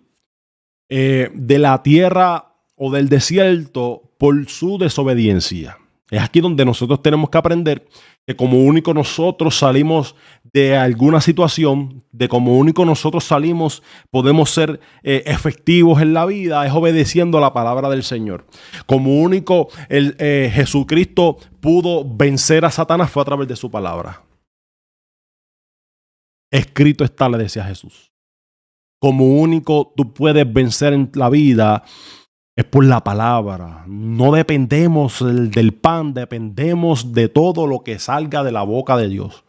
eh, 0.89 1.29
de 1.35 1.59
la 1.59 1.83
tierra 1.83 2.48
o 2.79 2.89
del 2.91 3.09
desierto 3.09 4.01
por 4.17 4.49
su 4.49 4.77
desobediencia. 4.77 5.77
Es 6.09 6.21
aquí 6.21 6.39
donde 6.39 6.65
nosotros 6.65 7.03
tenemos 7.03 7.29
que 7.29 7.37
aprender 7.37 7.87
que 8.25 8.35
como 8.35 8.63
único 8.63 8.93
nosotros 8.93 9.57
salimos 9.57 10.15
de 10.53 10.75
alguna 10.75 11.21
situación, 11.21 12.03
de 12.11 12.27
como 12.27 12.57
único 12.57 12.85
nosotros 12.85 13.25
salimos, 13.25 13.83
podemos 14.09 14.49
ser 14.49 14.79
eh, 15.03 15.23
efectivos 15.25 16.01
en 16.01 16.13
la 16.13 16.25
vida, 16.25 16.65
es 16.65 16.73
obedeciendo 16.73 17.39
la 17.39 17.53
palabra 17.53 17.89
del 17.89 18.03
Señor. 18.03 18.47
Como 18.87 19.21
único 19.21 19.67
el, 19.89 20.15
eh, 20.17 20.49
Jesucristo 20.51 21.37
pudo 21.59 22.03
vencer 22.05 22.65
a 22.65 22.71
Satanás 22.71 23.11
fue 23.11 23.21
a 23.21 23.25
través 23.25 23.47
de 23.47 23.55
su 23.55 23.69
palabra. 23.69 24.23
Escrito 26.49 27.03
está, 27.03 27.29
le 27.29 27.37
decía 27.37 27.65
Jesús. 27.65 28.11
Como 28.99 29.39
único 29.39 29.93
tú 29.95 30.13
puedes 30.13 30.51
vencer 30.51 30.93
en 30.93 31.11
la 31.13 31.29
vida 31.29 31.83
es 32.59 32.65
por 32.65 32.83
la 32.83 33.01
palabra. 33.05 33.85
No 33.87 34.33
dependemos 34.33 35.23
del 35.25 35.73
pan, 35.73 36.13
dependemos 36.13 37.13
de 37.13 37.29
todo 37.29 37.65
lo 37.67 37.85
que 37.85 37.99
salga 37.99 38.43
de 38.43 38.51
la 38.51 38.63
boca 38.63 38.97
de 38.97 39.07
Dios. 39.07 39.45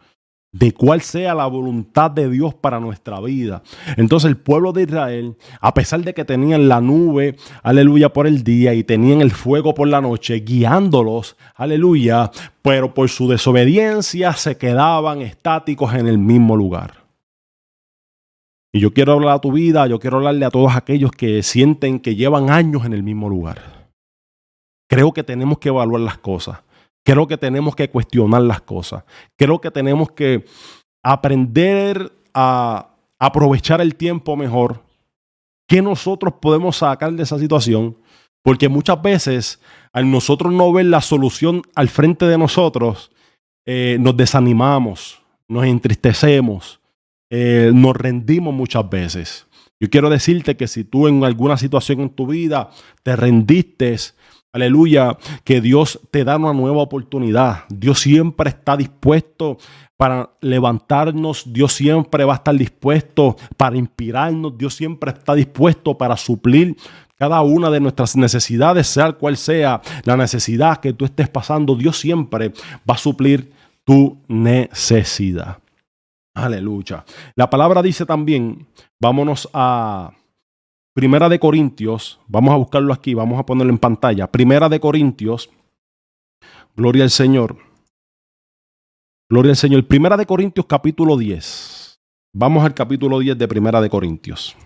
De 0.53 0.71
cuál 0.71 1.01
sea 1.01 1.35
la 1.35 1.47
voluntad 1.47 2.13
de 2.13 2.31
Dios 2.31 2.55
para 2.55 2.79
nuestra 2.79 3.19
vida. 3.19 3.65
Entonces 3.97 4.29
el 4.29 4.37
pueblo 4.37 4.73
de 4.73 4.83
Israel, 4.83 5.37
a 5.61 5.75
pesar 5.75 6.03
de 6.03 6.15
que 6.15 6.25
tenían 6.25 6.69
la 6.69 6.81
nube, 6.81 7.35
aleluya, 7.65 8.13
por 8.13 8.29
el 8.29 8.45
día 8.45 8.75
y 8.75 8.85
tenían 8.85 9.23
el 9.23 9.33
fuego 9.33 9.75
por 9.75 9.89
la 9.89 10.01
noche, 10.01 10.39
guiándolos, 10.47 11.37
aleluya, 11.57 12.31
pero 12.63 12.95
por 12.95 13.09
su 13.09 13.27
desobediencia 13.27 14.35
se 14.35 14.57
quedaban 14.57 15.21
estáticos 15.21 15.95
en 15.95 16.07
el 16.07 16.19
mismo 16.19 16.55
lugar. 16.55 17.00
Y 18.73 18.81
yo 18.81 18.93
quiero 18.93 19.13
hablar 19.13 19.37
a 19.37 19.41
tu 19.41 19.53
vida, 19.53 19.87
yo 19.87 19.99
quiero 19.99 20.19
hablarle 20.19 20.45
a 20.45 20.51
todos 20.51 20.75
aquellos 20.77 21.11
que 21.11 21.43
sienten 21.43 21.99
que 21.99 22.15
llevan 22.15 22.51
años 22.51 22.85
en 22.85 22.93
el 22.93 23.03
mismo 23.03 23.29
lugar. 23.29 23.91
Creo 24.89 25.13
que 25.13 25.25
tenemos 25.25 25.59
que 25.59 25.69
evaluar 25.69 26.01
las 26.01 26.19
cosas. 26.19 26.59
Creo 27.05 27.27
que 27.27 27.37
tenemos 27.37 27.75
que 27.75 27.91
cuestionar 27.91 28.43
las 28.43 28.61
cosas. 28.61 29.05
Creo 29.37 29.61
que 29.61 29.71
tenemos 29.71 30.13
que 30.13 30.45
aprender 31.03 32.13
a 32.35 32.91
aprovechar 33.19 33.81
el 33.81 33.97
tiempo 33.97 34.37
mejor. 34.37 34.83
¿Qué 35.69 35.83
nosotros 35.83 36.35
podemos 36.41 36.77
sacar 36.77 37.13
de 37.13 37.23
esa 37.23 37.39
situación? 37.39 37.97
Porque 38.43 38.69
muchas 38.69 39.01
veces, 39.03 39.61
al 39.93 40.11
nosotros 40.11 40.53
no 40.53 40.73
ver 40.73 40.87
la 40.87 41.01
solución 41.01 41.63
al 41.75 41.89
frente 41.89 42.27
de 42.27 42.39
nosotros, 42.39 43.11
eh, 43.67 43.97
nos 44.01 44.17
desanimamos, 44.17 45.23
nos 45.49 45.65
entristecemos, 45.65 46.80
eh, 47.31 47.71
nos 47.73 47.97
rendimos 47.97 48.53
muchas 48.53 48.89
veces. 48.91 49.47
Yo 49.79 49.89
quiero 49.89 50.11
decirte 50.11 50.57
que 50.57 50.69
si 50.69 50.85
tú 50.85 51.09
en 51.09 51.25
alguna 51.25 51.57
situación 51.57 52.01
en 52.01 52.11
tu 52.11 52.27
vida 52.27 52.71
te 53.03 53.17
rendiste, 53.17 53.97
aleluya, 54.53 55.17
que 55.45 55.61
Dios 55.61 56.01
te 56.11 56.25
da 56.25 56.37
una 56.37 56.53
nueva 56.53 56.83
oportunidad. 56.83 57.65
Dios 57.71 58.01
siempre 58.01 58.51
está 58.51 58.77
dispuesto 58.77 59.57
para 59.97 60.31
levantarnos, 60.41 61.53
Dios 61.53 61.73
siempre 61.73 62.25
va 62.25 62.35
a 62.35 62.37
estar 62.37 62.57
dispuesto 62.57 63.37
para 63.57 63.77
inspirarnos, 63.77 64.57
Dios 64.59 64.75
siempre 64.75 65.13
está 65.13 65.35
dispuesto 65.35 65.97
para 65.97 66.17
suplir 66.17 66.77
cada 67.19 67.43
una 67.43 67.71
de 67.71 67.81
nuestras 67.81 68.17
necesidades, 68.17 68.87
sea 68.87 69.13
cual 69.13 69.37
sea 69.37 69.83
la 70.05 70.17
necesidad 70.17 70.79
que 70.79 70.95
tú 70.95 71.05
estés 71.05 71.29
pasando, 71.29 71.75
Dios 71.75 71.99
siempre 71.99 72.53
va 72.89 72.95
a 72.95 72.99
suplir 72.99 73.53
tu 73.85 74.19
necesidad. 74.27 75.59
Aleluya. 76.35 77.05
La 77.35 77.51
palabra 77.51 77.83
dice 77.83 78.07
también, 78.07 78.67
vámonos 79.01 79.49
a 79.53 80.13
Primera 80.95 81.29
de 81.29 81.39
Corintios, 81.39 82.21
vamos 82.27 82.53
a 82.53 82.57
buscarlo 82.57 82.93
aquí, 82.93 83.15
vamos 83.15 83.39
a 83.39 83.47
ponerlo 83.47 83.73
en 83.73 83.79
pantalla. 83.79 84.31
Primera 84.31 84.69
de 84.69 84.81
Corintios, 84.81 85.51
gloria 86.77 87.05
al 87.05 87.11
Señor. 87.11 87.57
Gloria 89.31 89.53
al 89.53 89.57
Señor. 89.57 89.87
Primera 89.87 90.17
de 90.17 90.27
Corintios 90.27 90.67
capítulo 90.67 91.17
10. 91.17 92.01
Vamos 92.35 92.65
al 92.65 92.75
capítulo 92.75 93.19
10 93.19 93.39
de 93.39 93.49
Primera 93.49 93.81
de 93.81 93.89
Corintios. 93.89 94.57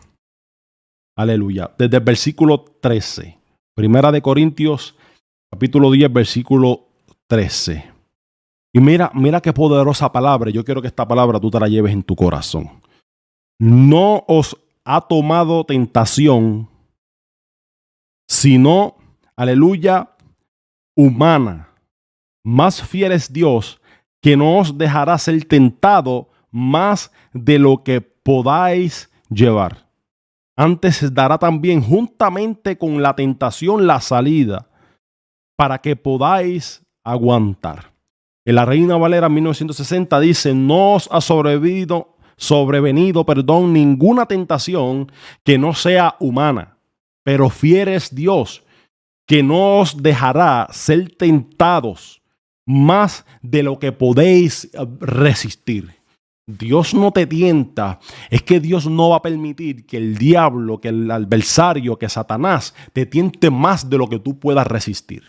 Aleluya. 1.17 1.75
Desde 1.79 1.99
el 1.99 2.03
versículo 2.03 2.65
13. 2.81 3.39
Primera 3.75 4.11
de 4.11 4.23
Corintios 4.23 4.97
capítulo 5.51 5.91
10 5.91 6.13
versículo 6.13 6.89
13. 7.29 7.94
Y 8.75 8.81
mira, 8.81 9.13
mira 9.15 9.41
qué 9.41 9.53
poderosa 9.53 10.11
palabra. 10.11 10.51
Yo 10.51 10.65
quiero 10.65 10.83
que 10.83 10.89
esta 10.89 11.07
palabra 11.07 11.39
tú 11.39 11.49
te 11.49 11.61
la 11.61 11.69
lleves 11.69 11.93
en 11.93 12.03
tu 12.03 12.17
corazón. 12.17 12.83
No 13.61 14.25
os 14.27 14.57
ha 14.85 15.01
tomado 15.01 15.65
tentación, 15.65 16.69
sino, 18.29 18.97
aleluya, 19.37 20.11
humana. 20.97 21.69
Más 22.45 22.83
fiel 22.83 23.13
es 23.13 23.33
Dios 23.33 23.81
que 24.21 24.37
no 24.37 24.59
os 24.59 24.77
dejará 24.77 25.19
ser 25.19 25.45
tentado 25.45 26.29
más 26.51 27.13
de 27.33 27.61
lo 27.61 27.85
que 27.85 28.01
podáis 28.01 29.09
llevar. 29.31 29.89
Antes 30.57 31.15
dará 31.15 31.39
también 31.39 31.81
juntamente 31.81 32.77
con 32.77 33.01
la 33.03 33.15
tentación 33.15 33.87
la 33.87 34.01
salida 34.01 34.69
para 35.57 35.79
que 35.79 35.95
podáis 35.95 36.83
aguantar. 37.05 37.94
En 38.47 38.57
la 38.57 38.67
Reina 38.67 38.97
Valera 38.97 39.29
1960 39.29 40.21
dice, 40.21 40.55
no 40.55 40.95
os 40.95 41.09
ha 41.11 41.21
sobrevenido, 41.23 42.17
sobrevenido 42.37 43.25
perdón, 43.25 43.73
ninguna 43.73 44.27
tentación 44.27 45.11
que 45.45 45.57
no 45.57 45.73
sea 45.73 46.17
humana, 46.21 46.77
pero 47.23 47.49
fiel 47.49 47.99
Dios, 48.13 48.63
que 49.27 49.43
no 49.43 49.79
os 49.79 50.03
dejará 50.03 50.69
ser 50.71 51.17
tentados 51.17 52.21
más 52.67 53.25
de 53.41 53.63
lo 53.63 53.79
que 53.79 53.93
podéis 53.93 54.67
eh, 54.67 54.87
resistir. 55.01 55.95
Dios 56.47 56.93
no 56.93 57.11
te 57.11 57.27
tienta, 57.27 58.01
es 58.29 58.43
que 58.43 58.61
Dios 58.61 58.87
no 58.87 59.11
va 59.11 59.17
a 59.17 59.23
permitir 59.23 59.87
que 59.87 59.97
el 59.97 60.19
diablo, 60.19 60.79
que 60.79 60.89
el 60.89 61.11
adversario, 61.11 61.99
que 61.99 62.11
Satanás 62.11 62.75
te 62.93 63.07
tiente 63.07 63.49
más 63.49 63.89
de 63.89 63.97
lo 63.97 64.09
que 64.09 64.19
tú 64.19 64.39
puedas 64.39 64.67
resistir. 64.67 65.23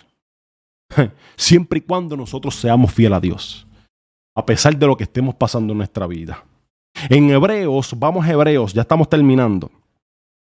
Siempre 1.36 1.80
y 1.80 1.82
cuando 1.82 2.16
nosotros 2.16 2.56
seamos 2.56 2.94
fieles 2.94 3.18
a 3.18 3.22
Dios, 3.22 3.68
a 4.36 4.46
pesar 4.46 4.78
de 4.78 4.88
lo 4.88 4.98
que 4.98 5.04
estemos 5.04 5.36
pasando 5.36 5.74
en 5.74 5.78
nuestra 5.78 6.08
vida. 6.08 6.44
En 7.10 7.30
Hebreos, 7.30 7.94
vamos 7.98 8.26
a 8.26 8.32
Hebreos, 8.32 8.74
ya 8.74 8.82
estamos 8.82 9.10
terminando. 9.10 9.72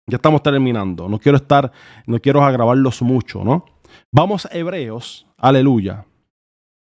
Ya 0.08 0.18
estamos 0.18 0.44
terminando. 0.44 1.08
No 1.08 1.20
quiero 1.20 1.38
estar, 1.38 1.72
no 2.06 2.20
quiero 2.20 2.44
agravarlos 2.44 3.02
mucho, 3.02 3.44
¿no? 3.44 3.66
Vamos 4.12 4.46
a 4.46 4.58
Hebreos, 4.58 5.26
aleluya. 5.38 6.06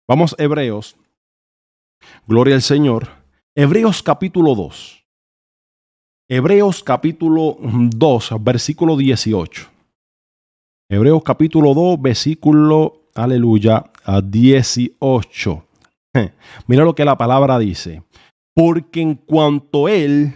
Vamos 0.07 0.35
a 0.37 0.43
Hebreos, 0.43 0.97
gloria 2.27 2.55
al 2.55 2.61
Señor. 2.61 3.07
Hebreos 3.55 4.03
capítulo 4.03 4.53
2. 4.53 5.05
Hebreos 6.27 6.83
capítulo 6.83 7.57
2, 7.61 8.29
versículo 8.41 8.97
18. 8.97 9.69
Hebreos 10.89 11.23
capítulo 11.23 11.73
2, 11.73 12.01
versículo, 12.01 13.04
aleluya, 13.15 13.91
18. 14.23 15.65
Mira 16.67 16.83
lo 16.83 16.95
que 16.95 17.05
la 17.05 17.17
palabra 17.17 17.57
dice. 17.57 18.03
Porque 18.53 19.01
en 19.01 19.15
cuanto 19.15 19.87
él 19.87 20.33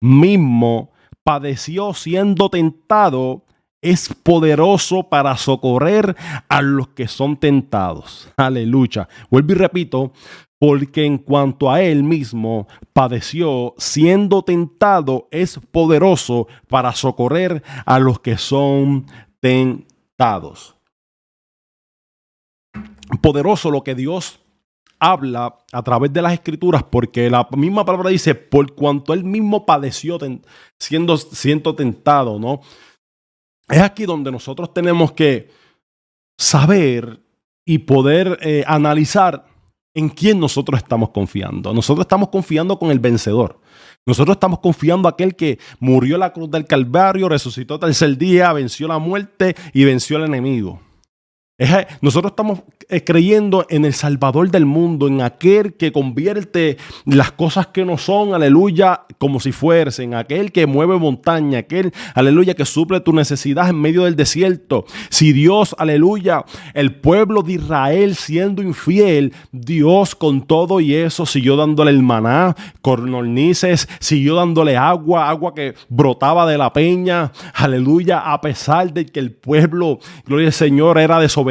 mismo 0.00 0.92
padeció 1.24 1.92
siendo 1.94 2.48
tentado, 2.48 3.44
es 3.82 4.14
poderoso 4.22 5.04
para 5.08 5.36
socorrer 5.36 6.16
a 6.48 6.62
los 6.62 6.88
que 6.88 7.08
son 7.08 7.36
tentados. 7.36 8.30
Aleluya. 8.36 9.08
Vuelvo 9.30 9.52
y 9.52 9.54
repito, 9.54 10.12
porque 10.58 11.04
en 11.04 11.18
cuanto 11.18 11.70
a 11.70 11.82
él 11.82 12.04
mismo 12.04 12.68
padeció, 12.92 13.74
siendo 13.78 14.42
tentado, 14.42 15.28
es 15.30 15.58
poderoso 15.70 16.48
para 16.68 16.92
socorrer 16.92 17.62
a 17.86 17.98
los 17.98 18.20
que 18.20 18.36
son 18.36 19.06
tentados. 19.40 20.76
Poderoso 23.20 23.70
lo 23.70 23.82
que 23.82 23.94
Dios 23.94 24.40
habla 24.98 25.56
a 25.72 25.82
través 25.82 26.12
de 26.12 26.22
las 26.22 26.34
escrituras, 26.34 26.84
porque 26.84 27.30
la 27.30 27.48
misma 27.56 27.84
palabra 27.84 28.10
dice, 28.10 28.34
por 28.34 28.74
cuanto 28.74 29.14
él 29.14 29.24
mismo 29.24 29.64
padeció 29.64 30.18
siendo, 30.78 31.16
siendo 31.16 31.74
tentado, 31.74 32.38
¿no? 32.38 32.60
Es 33.68 33.80
aquí 33.80 34.04
donde 34.04 34.30
nosotros 34.30 34.74
tenemos 34.74 35.12
que 35.12 35.50
saber 36.36 37.20
y 37.64 37.78
poder 37.78 38.38
eh, 38.42 38.64
analizar 38.66 39.46
en 39.94 40.08
quién 40.08 40.38
nosotros 40.38 40.80
estamos 40.82 41.10
confiando. 41.10 41.72
Nosotros 41.72 42.04
estamos 42.04 42.28
confiando 42.28 42.78
con 42.78 42.90
el 42.90 42.98
vencedor. 42.98 43.60
Nosotros 44.06 44.36
estamos 44.36 44.60
confiando 44.60 45.08
en 45.08 45.14
aquel 45.14 45.36
que 45.36 45.58
murió 45.78 46.16
en 46.16 46.20
la 46.20 46.32
cruz 46.32 46.50
del 46.50 46.66
Calvario, 46.66 47.28
resucitó 47.28 47.78
tercer 47.78 48.16
día, 48.16 48.52
venció 48.52 48.88
la 48.88 48.98
muerte 48.98 49.54
y 49.72 49.84
venció 49.84 50.16
al 50.16 50.24
enemigo. 50.24 50.80
Nosotros 52.00 52.32
estamos 52.32 52.62
eh, 52.88 53.04
creyendo 53.04 53.66
en 53.68 53.84
el 53.84 53.92
Salvador 53.92 54.50
del 54.50 54.64
mundo, 54.64 55.08
en 55.08 55.20
aquel 55.20 55.74
que 55.74 55.92
convierte 55.92 56.78
las 57.04 57.32
cosas 57.32 57.66
que 57.66 57.84
no 57.84 57.98
son, 57.98 58.32
aleluya, 58.32 59.02
como 59.18 59.40
si 59.40 59.52
fuesen, 59.52 60.14
aquel 60.14 60.52
que 60.52 60.66
mueve 60.66 60.96
montaña, 60.98 61.58
aquel, 61.58 61.92
aleluya, 62.14 62.54
que 62.54 62.64
suple 62.64 63.00
tu 63.00 63.12
necesidad 63.12 63.68
en 63.68 63.78
medio 63.78 64.04
del 64.04 64.16
desierto. 64.16 64.86
Si 65.10 65.34
Dios, 65.34 65.76
aleluya, 65.78 66.46
el 66.72 66.94
pueblo 66.94 67.42
de 67.42 67.54
Israel 67.54 68.14
siendo 68.14 68.62
infiel, 68.62 69.34
Dios 69.52 70.14
con 70.14 70.46
todo 70.46 70.80
y 70.80 70.94
eso 70.94 71.26
siguió 71.26 71.56
dándole 71.56 71.90
el 71.90 72.02
maná, 72.02 72.56
cornornices, 72.80 73.86
siguió 73.98 74.34
dándole 74.34 74.78
agua, 74.78 75.28
agua 75.28 75.54
que 75.54 75.74
brotaba 75.90 76.50
de 76.50 76.56
la 76.56 76.72
peña, 76.72 77.32
aleluya, 77.52 78.32
a 78.32 78.40
pesar 78.40 78.94
de 78.94 79.04
que 79.04 79.20
el 79.20 79.32
pueblo, 79.32 79.98
gloria 80.24 80.46
al 80.46 80.54
Señor, 80.54 80.98
era 80.98 81.20
desobediente 81.20 81.49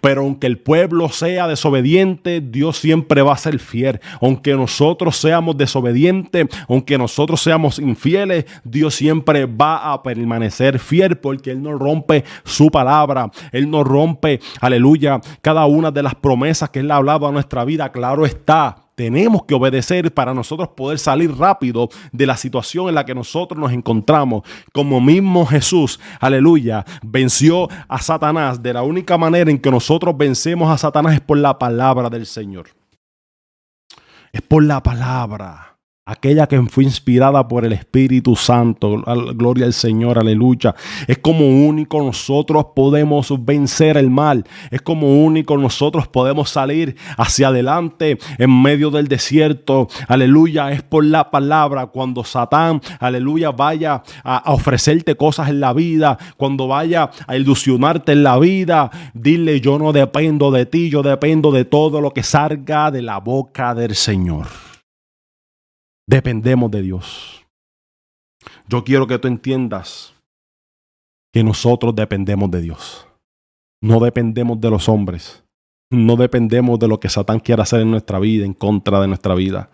pero 0.00 0.22
aunque 0.22 0.46
el 0.46 0.58
pueblo 0.58 1.08
sea 1.08 1.48
desobediente, 1.48 2.40
Dios 2.40 2.78
siempre 2.78 3.22
va 3.22 3.32
a 3.32 3.38
ser 3.38 3.58
fiel. 3.58 4.00
Aunque 4.20 4.54
nosotros 4.54 5.16
seamos 5.16 5.56
desobedientes, 5.56 6.46
aunque 6.68 6.98
nosotros 6.98 7.40
seamos 7.40 7.78
infieles, 7.78 8.46
Dios 8.64 8.94
siempre 8.94 9.46
va 9.46 9.92
a 9.92 10.02
permanecer 10.02 10.78
fiel 10.78 11.18
porque 11.18 11.50
Él 11.50 11.62
no 11.62 11.76
rompe 11.78 12.24
su 12.44 12.68
palabra. 12.68 13.30
Él 13.52 13.70
no 13.70 13.84
rompe, 13.84 14.40
aleluya, 14.60 15.20
cada 15.42 15.66
una 15.66 15.90
de 15.90 16.02
las 16.02 16.14
promesas 16.14 16.70
que 16.70 16.80
Él 16.80 16.90
ha 16.90 16.96
hablado 16.96 17.26
a 17.26 17.32
nuestra 17.32 17.64
vida. 17.64 17.92
Claro 17.92 18.26
está 18.26 18.85
tenemos 18.96 19.44
que 19.44 19.54
obedecer 19.54 20.12
para 20.12 20.34
nosotros 20.34 20.70
poder 20.70 20.98
salir 20.98 21.30
rápido 21.36 21.90
de 22.12 22.26
la 22.26 22.36
situación 22.36 22.88
en 22.88 22.96
la 22.96 23.04
que 23.04 23.14
nosotros 23.14 23.60
nos 23.60 23.70
encontramos. 23.72 24.42
Como 24.72 25.00
mismo 25.00 25.46
Jesús, 25.46 26.00
aleluya, 26.18 26.84
venció 27.02 27.68
a 27.86 28.00
Satanás. 28.00 28.62
De 28.62 28.72
la 28.72 28.82
única 28.82 29.18
manera 29.18 29.50
en 29.50 29.58
que 29.58 29.70
nosotros 29.70 30.16
vencemos 30.16 30.70
a 30.70 30.78
Satanás 30.78 31.14
es 31.14 31.20
por 31.20 31.36
la 31.36 31.58
palabra 31.58 32.08
del 32.08 32.24
Señor. 32.24 32.70
Es 34.32 34.40
por 34.40 34.64
la 34.64 34.82
palabra 34.82 35.75
aquella 36.08 36.46
que 36.46 36.62
fue 36.62 36.84
inspirada 36.84 37.48
por 37.48 37.64
el 37.64 37.72
Espíritu 37.72 38.36
Santo. 38.36 39.02
Gloria 39.34 39.66
al 39.66 39.72
Señor, 39.72 40.20
aleluya. 40.20 40.74
Es 41.08 41.18
como 41.18 41.48
único 41.48 42.00
nosotros 42.00 42.66
podemos 42.76 43.34
vencer 43.44 43.96
el 43.96 44.08
mal. 44.08 44.44
Es 44.70 44.82
como 44.82 45.24
único 45.24 45.58
nosotros 45.58 46.06
podemos 46.06 46.48
salir 46.48 46.96
hacia 47.16 47.48
adelante 47.48 48.18
en 48.38 48.62
medio 48.62 48.92
del 48.92 49.08
desierto. 49.08 49.88
Aleluya. 50.06 50.70
Es 50.70 50.82
por 50.82 51.04
la 51.04 51.28
palabra. 51.28 51.86
Cuando 51.86 52.22
Satán, 52.22 52.80
aleluya, 53.00 53.50
vaya 53.50 54.04
a 54.22 54.52
ofrecerte 54.52 55.16
cosas 55.16 55.48
en 55.48 55.58
la 55.58 55.72
vida, 55.72 56.18
cuando 56.36 56.68
vaya 56.68 57.10
a 57.26 57.36
ilusionarte 57.36 58.12
en 58.12 58.22
la 58.22 58.38
vida, 58.38 58.90
dile 59.12 59.60
yo 59.60 59.76
no 59.78 59.92
dependo 59.92 60.52
de 60.52 60.66
ti, 60.66 60.88
yo 60.88 61.02
dependo 61.02 61.50
de 61.50 61.64
todo 61.64 62.00
lo 62.00 62.12
que 62.12 62.22
salga 62.22 62.92
de 62.92 63.02
la 63.02 63.18
boca 63.18 63.74
del 63.74 63.96
Señor 63.96 64.65
dependemos 66.06 66.70
de 66.70 66.82
Dios. 66.82 67.44
Yo 68.68 68.84
quiero 68.84 69.06
que 69.06 69.18
tú 69.18 69.28
entiendas 69.28 70.14
que 71.32 71.42
nosotros 71.42 71.94
dependemos 71.94 72.50
de 72.50 72.62
Dios. 72.62 73.06
No 73.82 74.00
dependemos 74.00 74.60
de 74.60 74.70
los 74.70 74.88
hombres. 74.88 75.44
No 75.90 76.16
dependemos 76.16 76.78
de 76.78 76.88
lo 76.88 76.98
que 76.98 77.08
Satán 77.08 77.40
quiera 77.40 77.62
hacer 77.62 77.80
en 77.80 77.90
nuestra 77.90 78.18
vida, 78.18 78.44
en 78.44 78.54
contra 78.54 79.00
de 79.00 79.08
nuestra 79.08 79.34
vida. 79.34 79.70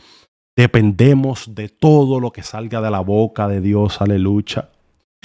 Dependemos 0.57 1.55
de 1.55 1.68
todo 1.68 2.21
lo 2.21 2.33
que 2.33 2.42
salga 2.42 2.81
de 2.81 2.90
la 2.90 3.01
boca 3.01 3.49
de 3.49 3.61
Dios. 3.61 4.01
Aleluya. 4.01 4.71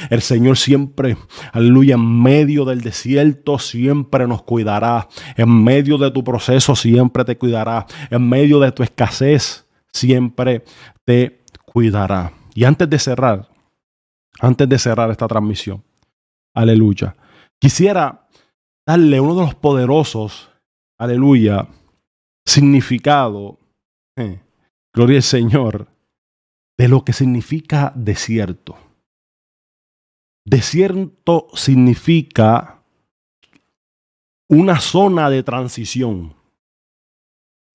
El 0.10 0.22
Señor 0.22 0.58
siempre, 0.58 1.18
aleluya, 1.52 1.96
en 1.96 2.22
medio 2.22 2.66
del 2.66 2.82
desierto 2.82 3.58
siempre 3.58 4.28
nos 4.28 4.44
cuidará. 4.44 5.10
En 5.36 5.64
medio 5.64 5.98
de 5.98 6.12
tu 6.12 6.24
proceso 6.24 6.76
siempre 6.76 7.26
te 7.26 7.38
cuidará. 7.38 7.88
En 8.10 8.30
medio 8.30 8.60
de 8.60 8.72
tu 8.72 8.84
escasez 8.84 9.68
siempre 9.92 10.64
te 11.08 11.40
cuidará. 11.66 12.34
Y 12.54 12.66
antes 12.66 12.90
de 12.90 13.00
cerrar, 13.00 13.50
antes 14.42 14.68
de 14.68 14.78
cerrar 14.78 15.10
esta 15.10 15.28
transmisión, 15.28 15.82
aleluya, 16.54 17.16
quisiera 17.60 18.28
darle 18.86 19.22
uno 19.22 19.36
de 19.36 19.42
los 19.44 19.56
poderosos, 19.56 20.50
aleluya, 21.00 21.66
significado, 22.46 23.58
eh, 24.18 24.42
gloria 24.94 25.18
al 25.18 25.24
Señor, 25.24 25.88
de 26.78 26.90
lo 26.90 27.06
que 27.06 27.14
significa 27.14 27.94
desierto. 27.96 28.78
Desierto 30.46 31.48
significa 31.54 32.84
una 34.50 34.80
zona 34.80 35.30
de 35.30 35.44
transición. 35.44 36.37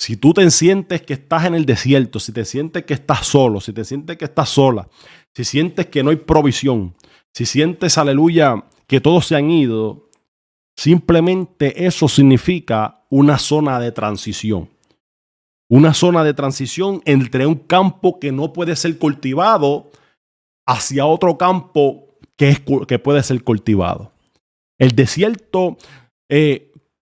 Si 0.02 0.16
tú 0.16 0.34
te 0.34 0.50
sientes 0.50 1.02
que 1.02 1.12
estás 1.12 1.44
en 1.44 1.54
el 1.54 1.64
desierto, 1.64 2.18
si 2.18 2.32
te 2.32 2.44
sientes 2.44 2.84
que 2.84 2.92
estás 2.92 3.24
solo, 3.24 3.60
si 3.60 3.72
te 3.72 3.84
sientes 3.84 4.16
que 4.16 4.24
estás 4.24 4.48
sola, 4.48 4.88
si 5.32 5.44
sientes 5.44 5.86
que 5.86 6.02
no 6.02 6.10
hay 6.10 6.16
provisión, 6.16 6.96
si 7.32 7.46
sientes, 7.46 7.96
aleluya, 7.98 8.64
que 8.88 9.00
todos 9.00 9.26
se 9.26 9.36
han 9.36 9.48
ido, 9.48 10.08
simplemente 10.76 11.86
eso 11.86 12.08
significa 12.08 13.04
una 13.10 13.38
zona 13.38 13.78
de 13.78 13.92
transición. 13.92 14.70
Una 15.70 15.94
zona 15.94 16.24
de 16.24 16.34
transición 16.34 17.00
entre 17.04 17.46
un 17.46 17.54
campo 17.54 18.18
que 18.18 18.32
no 18.32 18.52
puede 18.52 18.74
ser 18.74 18.98
cultivado 18.98 19.92
hacia 20.66 21.06
otro 21.06 21.38
campo 21.38 22.08
que, 22.36 22.56
que 22.88 22.98
puede 22.98 23.22
ser 23.22 23.44
cultivado. 23.44 24.10
El 24.80 24.96
desierto 24.96 25.76
eh, 26.28 26.71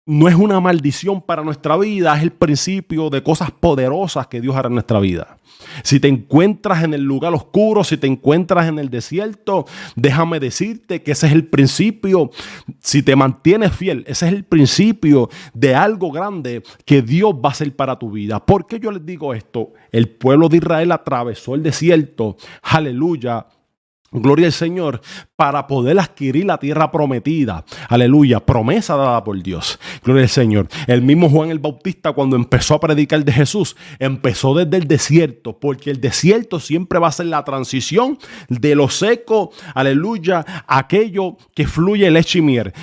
no 0.10 0.28
es 0.28 0.34
una 0.34 0.60
maldición 0.60 1.22
para 1.22 1.44
nuestra 1.44 1.78
vida, 1.78 2.18
es 2.18 2.24
el 2.24 2.32
principio 2.32 3.12
de 3.12 3.22
cosas 3.22 3.52
poderosas 3.52 4.26
que 4.26 4.42
Dios 4.42 4.56
hará 4.56 4.68
en 4.68 4.74
nuestra 4.74 5.00
vida. 5.00 5.38
Si 5.84 6.00
te 6.00 6.08
encuentras 6.08 6.84
en 6.84 6.96
el 6.96 7.04
lugar 7.04 7.32
oscuro, 7.36 7.84
si 7.84 7.96
te 7.96 8.08
encuentras 8.08 8.68
en 8.68 8.80
el 8.80 8.90
desierto, 8.90 9.68
déjame 9.96 10.40
decirte 10.40 11.04
que 11.04 11.12
ese 11.12 11.28
es 11.28 11.34
el 11.34 11.46
principio. 11.46 12.32
Si 12.80 13.04
te 13.04 13.16
mantienes 13.16 13.72
fiel, 13.72 14.04
ese 14.08 14.26
es 14.26 14.34
el 14.34 14.46
principio 14.46 15.30
de 15.54 15.76
algo 15.76 16.12
grande 16.12 16.64
que 16.86 17.04
Dios 17.04 17.36
va 17.36 17.50
a 17.50 17.52
hacer 17.52 17.76
para 17.76 18.00
tu 18.00 18.10
vida. 18.10 18.44
¿Por 18.44 18.66
qué 18.66 18.80
yo 18.80 18.92
les 18.92 19.06
digo 19.06 19.36
esto? 19.36 19.74
El 19.92 20.10
pueblo 20.10 20.50
de 20.50 20.58
Israel 20.58 20.92
atravesó 20.92 21.54
el 21.54 21.62
desierto, 21.62 22.36
aleluya, 22.64 23.46
Gloria 24.12 24.48
al 24.48 24.54
Señor, 24.54 25.02
para 25.40 25.66
poder 25.68 25.98
adquirir 25.98 26.46
la 26.46 26.58
tierra 26.58 26.92
prometida. 26.92 27.64
Aleluya, 27.88 28.42
promesa 28.42 28.98
dada 28.98 29.24
por 29.24 29.42
Dios. 29.42 29.80
Gloria 30.04 30.24
al 30.24 30.30
Señor. 30.30 30.68
El 30.86 31.02
mismo 31.02 31.30
Juan 31.30 31.50
el 31.50 31.60
Bautista 31.60 32.12
cuando 32.12 32.36
empezó 32.36 32.74
a 32.74 32.82
predicar 32.82 33.24
de 33.24 33.32
Jesús, 33.32 33.78
empezó 34.00 34.54
desde 34.54 34.76
el 34.76 34.86
desierto, 34.86 35.58
porque 35.58 35.92
el 35.92 36.02
desierto 36.02 36.60
siempre 36.60 37.00
va 37.00 37.08
a 37.08 37.14
ser 37.14 37.28
la 37.28 37.46
transición 37.46 38.20
de 38.50 38.76
lo 38.76 38.90
seco, 38.90 39.52
aleluya, 39.74 40.46
aquello 40.68 41.38
que 41.56 41.66
fluye 41.66 42.12
leche 42.12 42.40
y 42.40 42.42
miel. 42.42 42.74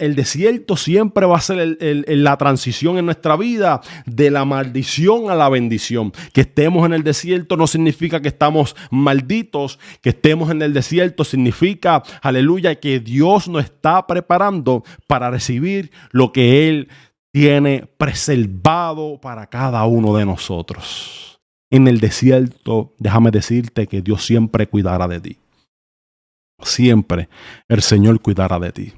El 0.00 0.16
desierto 0.16 0.76
siempre 0.76 1.26
va 1.26 1.36
a 1.36 1.40
ser 1.40 1.78
la 2.08 2.36
transición 2.38 2.98
en 2.98 3.04
nuestra 3.04 3.36
vida 3.36 3.82
de 4.04 4.32
la 4.32 4.44
maldición 4.44 5.30
a 5.30 5.36
la 5.36 5.48
bendición. 5.48 6.12
Que 6.32 6.40
estemos 6.40 6.84
en 6.86 6.92
el 6.92 7.04
desierto 7.04 7.56
no 7.56 7.68
significa 7.68 8.20
que 8.20 8.28
estamos 8.28 8.74
malditos, 8.90 9.78
que 10.00 10.08
estemos 10.08 10.50
en 10.50 10.60
el 10.62 10.72
desierto 10.72 11.22
significa, 11.22 11.99
aleluya, 12.22 12.78
que 12.80 13.00
Dios 13.00 13.48
nos 13.48 13.64
está 13.64 14.06
preparando 14.06 14.84
para 15.06 15.30
recibir 15.30 15.90
lo 16.10 16.32
que 16.32 16.68
Él 16.68 16.88
tiene 17.32 17.88
preservado 17.96 19.20
para 19.20 19.46
cada 19.46 19.84
uno 19.84 20.16
de 20.16 20.26
nosotros. 20.26 21.40
En 21.70 21.86
el 21.86 22.00
desierto, 22.00 22.94
déjame 22.98 23.30
decirte 23.30 23.86
que 23.86 24.02
Dios 24.02 24.24
siempre 24.24 24.66
cuidará 24.66 25.06
de 25.06 25.20
ti. 25.20 25.38
Siempre 26.62 27.28
el 27.68 27.82
Señor 27.82 28.20
cuidará 28.20 28.58
de 28.58 28.72
ti. 28.72 28.92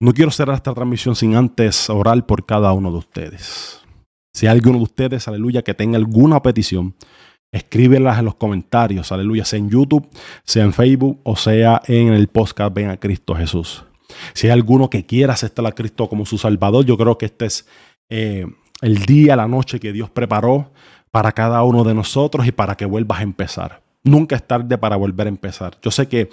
No 0.00 0.12
quiero 0.12 0.30
cerrar 0.30 0.56
esta 0.56 0.74
transmisión 0.74 1.14
sin 1.14 1.36
antes 1.36 1.88
orar 1.88 2.26
por 2.26 2.44
cada 2.44 2.72
uno 2.72 2.90
de 2.90 2.98
ustedes. 2.98 3.80
Si 4.34 4.46
hay 4.46 4.52
alguno 4.56 4.78
de 4.78 4.84
ustedes, 4.84 5.28
aleluya, 5.28 5.62
que 5.62 5.74
tenga 5.74 5.96
alguna 5.96 6.42
petición, 6.42 6.94
escríbelas 7.54 8.18
en 8.18 8.24
los 8.24 8.34
comentarios, 8.34 9.12
aleluya, 9.12 9.44
sea 9.44 9.60
en 9.60 9.70
YouTube, 9.70 10.08
sea 10.42 10.64
en 10.64 10.72
Facebook 10.72 11.20
o 11.22 11.36
sea 11.36 11.80
en 11.86 12.12
el 12.12 12.26
podcast 12.26 12.74
Ven 12.74 12.90
a 12.90 12.96
Cristo 12.96 13.34
Jesús. 13.36 13.84
Si 14.32 14.48
hay 14.48 14.52
alguno 14.52 14.90
que 14.90 15.06
quiera 15.06 15.34
aceptar 15.34 15.64
a 15.66 15.72
Cristo 15.72 16.08
como 16.08 16.26
su 16.26 16.36
Salvador, 16.36 16.84
yo 16.84 16.98
creo 16.98 17.16
que 17.16 17.26
este 17.26 17.46
es 17.46 17.66
eh, 18.08 18.46
el 18.82 19.06
día, 19.06 19.36
la 19.36 19.46
noche 19.46 19.78
que 19.78 19.92
Dios 19.92 20.10
preparó 20.10 20.72
para 21.12 21.30
cada 21.30 21.62
uno 21.62 21.84
de 21.84 21.94
nosotros 21.94 22.44
y 22.44 22.50
para 22.50 22.76
que 22.76 22.86
vuelvas 22.86 23.20
a 23.20 23.22
empezar. 23.22 23.82
Nunca 24.02 24.34
es 24.34 24.44
tarde 24.44 24.76
para 24.76 24.96
volver 24.96 25.28
a 25.28 25.30
empezar. 25.30 25.78
Yo 25.80 25.92
sé 25.92 26.08
que 26.08 26.30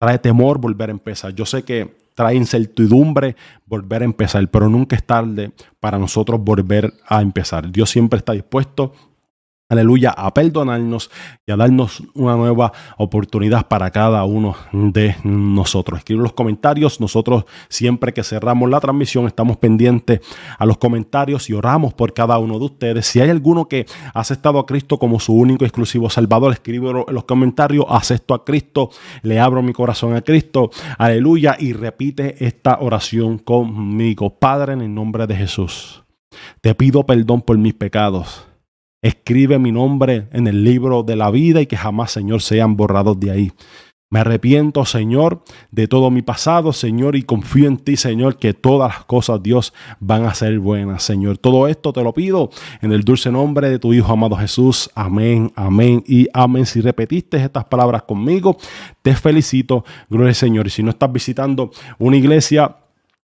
trae 0.00 0.18
temor 0.18 0.58
volver 0.58 0.88
a 0.88 0.92
empezar. 0.92 1.32
Yo 1.32 1.46
sé 1.46 1.62
que 1.62 1.96
trae 2.16 2.34
incertidumbre 2.34 3.36
volver 3.66 4.02
a 4.02 4.04
empezar, 4.04 4.48
pero 4.50 4.68
nunca 4.68 4.96
es 4.96 5.04
tarde 5.04 5.52
para 5.78 5.96
nosotros 5.96 6.40
volver 6.40 6.92
a 7.06 7.22
empezar. 7.22 7.70
Dios 7.70 7.88
siempre 7.88 8.18
está 8.18 8.32
dispuesto 8.32 8.92
aleluya, 9.68 10.10
a 10.10 10.32
perdonarnos 10.32 11.10
y 11.44 11.52
a 11.52 11.56
darnos 11.56 12.02
una 12.14 12.36
nueva 12.36 12.72
oportunidad 12.98 13.66
para 13.66 13.90
cada 13.90 14.24
uno 14.24 14.56
de 14.72 15.16
nosotros. 15.24 15.98
Escribe 15.98 16.22
los 16.22 16.32
comentarios. 16.32 17.00
Nosotros 17.00 17.44
siempre 17.68 18.12
que 18.12 18.22
cerramos 18.22 18.70
la 18.70 18.80
transmisión 18.80 19.26
estamos 19.26 19.56
pendientes 19.56 20.20
a 20.58 20.66
los 20.66 20.78
comentarios 20.78 21.50
y 21.50 21.54
oramos 21.54 21.94
por 21.94 22.14
cada 22.14 22.38
uno 22.38 22.58
de 22.58 22.64
ustedes. 22.64 23.06
Si 23.06 23.20
hay 23.20 23.30
alguno 23.30 23.66
que 23.66 23.86
ha 24.14 24.20
aceptado 24.20 24.58
a 24.58 24.66
Cristo 24.66 24.98
como 24.98 25.18
su 25.18 25.34
único 25.34 25.64
y 25.64 25.66
exclusivo 25.66 26.10
Salvador, 26.10 26.52
escribe 26.52 26.90
en 26.90 27.14
los 27.14 27.24
comentarios, 27.24 27.86
acepto 27.88 28.34
a 28.34 28.44
Cristo, 28.44 28.90
le 29.22 29.40
abro 29.40 29.62
mi 29.62 29.72
corazón 29.72 30.14
a 30.14 30.22
Cristo, 30.22 30.70
aleluya, 30.98 31.56
y 31.58 31.72
repite 31.72 32.44
esta 32.44 32.78
oración 32.80 33.38
conmigo. 33.38 34.30
Padre, 34.30 34.74
en 34.74 34.82
el 34.82 34.94
nombre 34.94 35.26
de 35.26 35.34
Jesús, 35.34 36.04
te 36.60 36.74
pido 36.74 37.04
perdón 37.04 37.42
por 37.42 37.58
mis 37.58 37.74
pecados 37.74 38.46
Escribe 39.06 39.60
mi 39.60 39.70
nombre 39.70 40.26
en 40.32 40.48
el 40.48 40.64
libro 40.64 41.04
de 41.04 41.14
la 41.14 41.30
vida 41.30 41.60
y 41.60 41.66
que 41.66 41.76
jamás, 41.76 42.10
Señor, 42.10 42.42
sean 42.42 42.76
borrados 42.76 43.20
de 43.20 43.30
ahí. 43.30 43.52
Me 44.10 44.18
arrepiento, 44.18 44.84
Señor, 44.84 45.44
de 45.70 45.86
todo 45.86 46.10
mi 46.10 46.22
pasado, 46.22 46.72
Señor, 46.72 47.14
y 47.14 47.22
confío 47.22 47.68
en 47.68 47.76
ti, 47.76 47.96
Señor, 47.96 48.36
que 48.36 48.52
todas 48.52 48.92
las 48.92 49.04
cosas, 49.04 49.40
Dios, 49.40 49.72
van 50.00 50.24
a 50.24 50.34
ser 50.34 50.58
buenas, 50.58 51.04
Señor. 51.04 51.38
Todo 51.38 51.68
esto 51.68 51.92
te 51.92 52.02
lo 52.02 52.12
pido 52.12 52.50
en 52.82 52.90
el 52.90 53.04
dulce 53.04 53.30
nombre 53.30 53.70
de 53.70 53.78
tu 53.78 53.92
Hijo 53.92 54.12
amado 54.12 54.34
Jesús. 54.34 54.90
Amén, 54.96 55.52
amén 55.54 56.02
y 56.04 56.26
amén. 56.32 56.66
Si 56.66 56.80
repetiste 56.80 57.36
estas 57.36 57.64
palabras 57.66 58.02
conmigo, 58.02 58.56
te 59.02 59.14
felicito. 59.14 59.84
Gloria 60.10 60.30
al 60.30 60.34
Señor. 60.34 60.66
Y 60.66 60.70
si 60.70 60.82
no 60.82 60.90
estás 60.90 61.12
visitando 61.12 61.70
una 62.00 62.16
iglesia, 62.16 62.74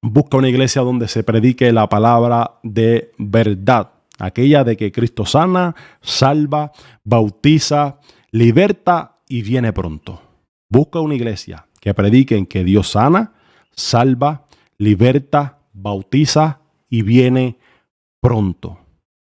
busca 0.02 0.36
una 0.36 0.50
iglesia 0.50 0.82
donde 0.82 1.08
se 1.08 1.24
predique 1.24 1.72
la 1.72 1.88
palabra 1.88 2.58
de 2.62 3.12
verdad 3.16 3.88
aquella 4.18 4.64
de 4.64 4.76
que 4.76 4.92
Cristo 4.92 5.24
sana, 5.26 5.74
salva, 6.00 6.72
bautiza, 7.04 7.98
liberta 8.30 9.18
y 9.28 9.42
viene 9.42 9.72
pronto. 9.72 10.22
Busca 10.68 11.00
una 11.00 11.14
iglesia 11.14 11.66
que 11.80 11.94
predique 11.94 12.36
en 12.36 12.46
que 12.46 12.64
Dios 12.64 12.90
sana, 12.90 13.32
salva, 13.72 14.46
liberta, 14.78 15.58
bautiza 15.72 16.60
y 16.88 17.02
viene 17.02 17.58
pronto. 18.20 18.78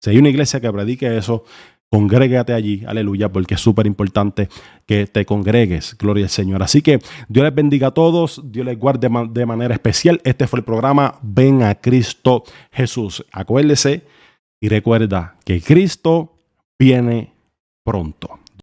Si 0.02 0.10
hay 0.10 0.18
una 0.18 0.30
iglesia 0.30 0.60
que 0.60 0.72
predique 0.72 1.18
eso, 1.18 1.46
congrégate 1.90 2.54
allí, 2.54 2.84
aleluya, 2.88 3.32
porque 3.32 3.54
es 3.54 3.62
súper 3.62 3.86
importante 3.86 4.50
que 4.86 5.06
te 5.06 5.26
congregues, 5.26 5.96
gloria 5.98 6.26
al 6.26 6.30
Señor. 6.30 6.64
Así 6.64 6.82
que 6.82 7.00
Dios 7.30 7.46
les 7.46 7.54
bendiga 7.56 7.90
a 7.90 7.92
todos, 7.92 8.42
Dios 8.52 8.66
les 8.66 8.78
guarde 8.78 9.10
de 9.30 9.46
manera 9.46 9.76
especial. 9.76 10.20
Este 10.24 10.48
fue 10.48 10.60
el 10.60 10.66
programa 10.66 11.20
Ven 11.22 11.62
a 11.64 11.76
Cristo 11.76 12.44
Jesús. 12.72 13.24
Acuérdese 13.32 14.06
y 14.64 14.70
recuerda 14.70 15.36
que 15.44 15.60
Cristo 15.60 16.40
viene 16.80 17.34
pronto. 17.84 18.40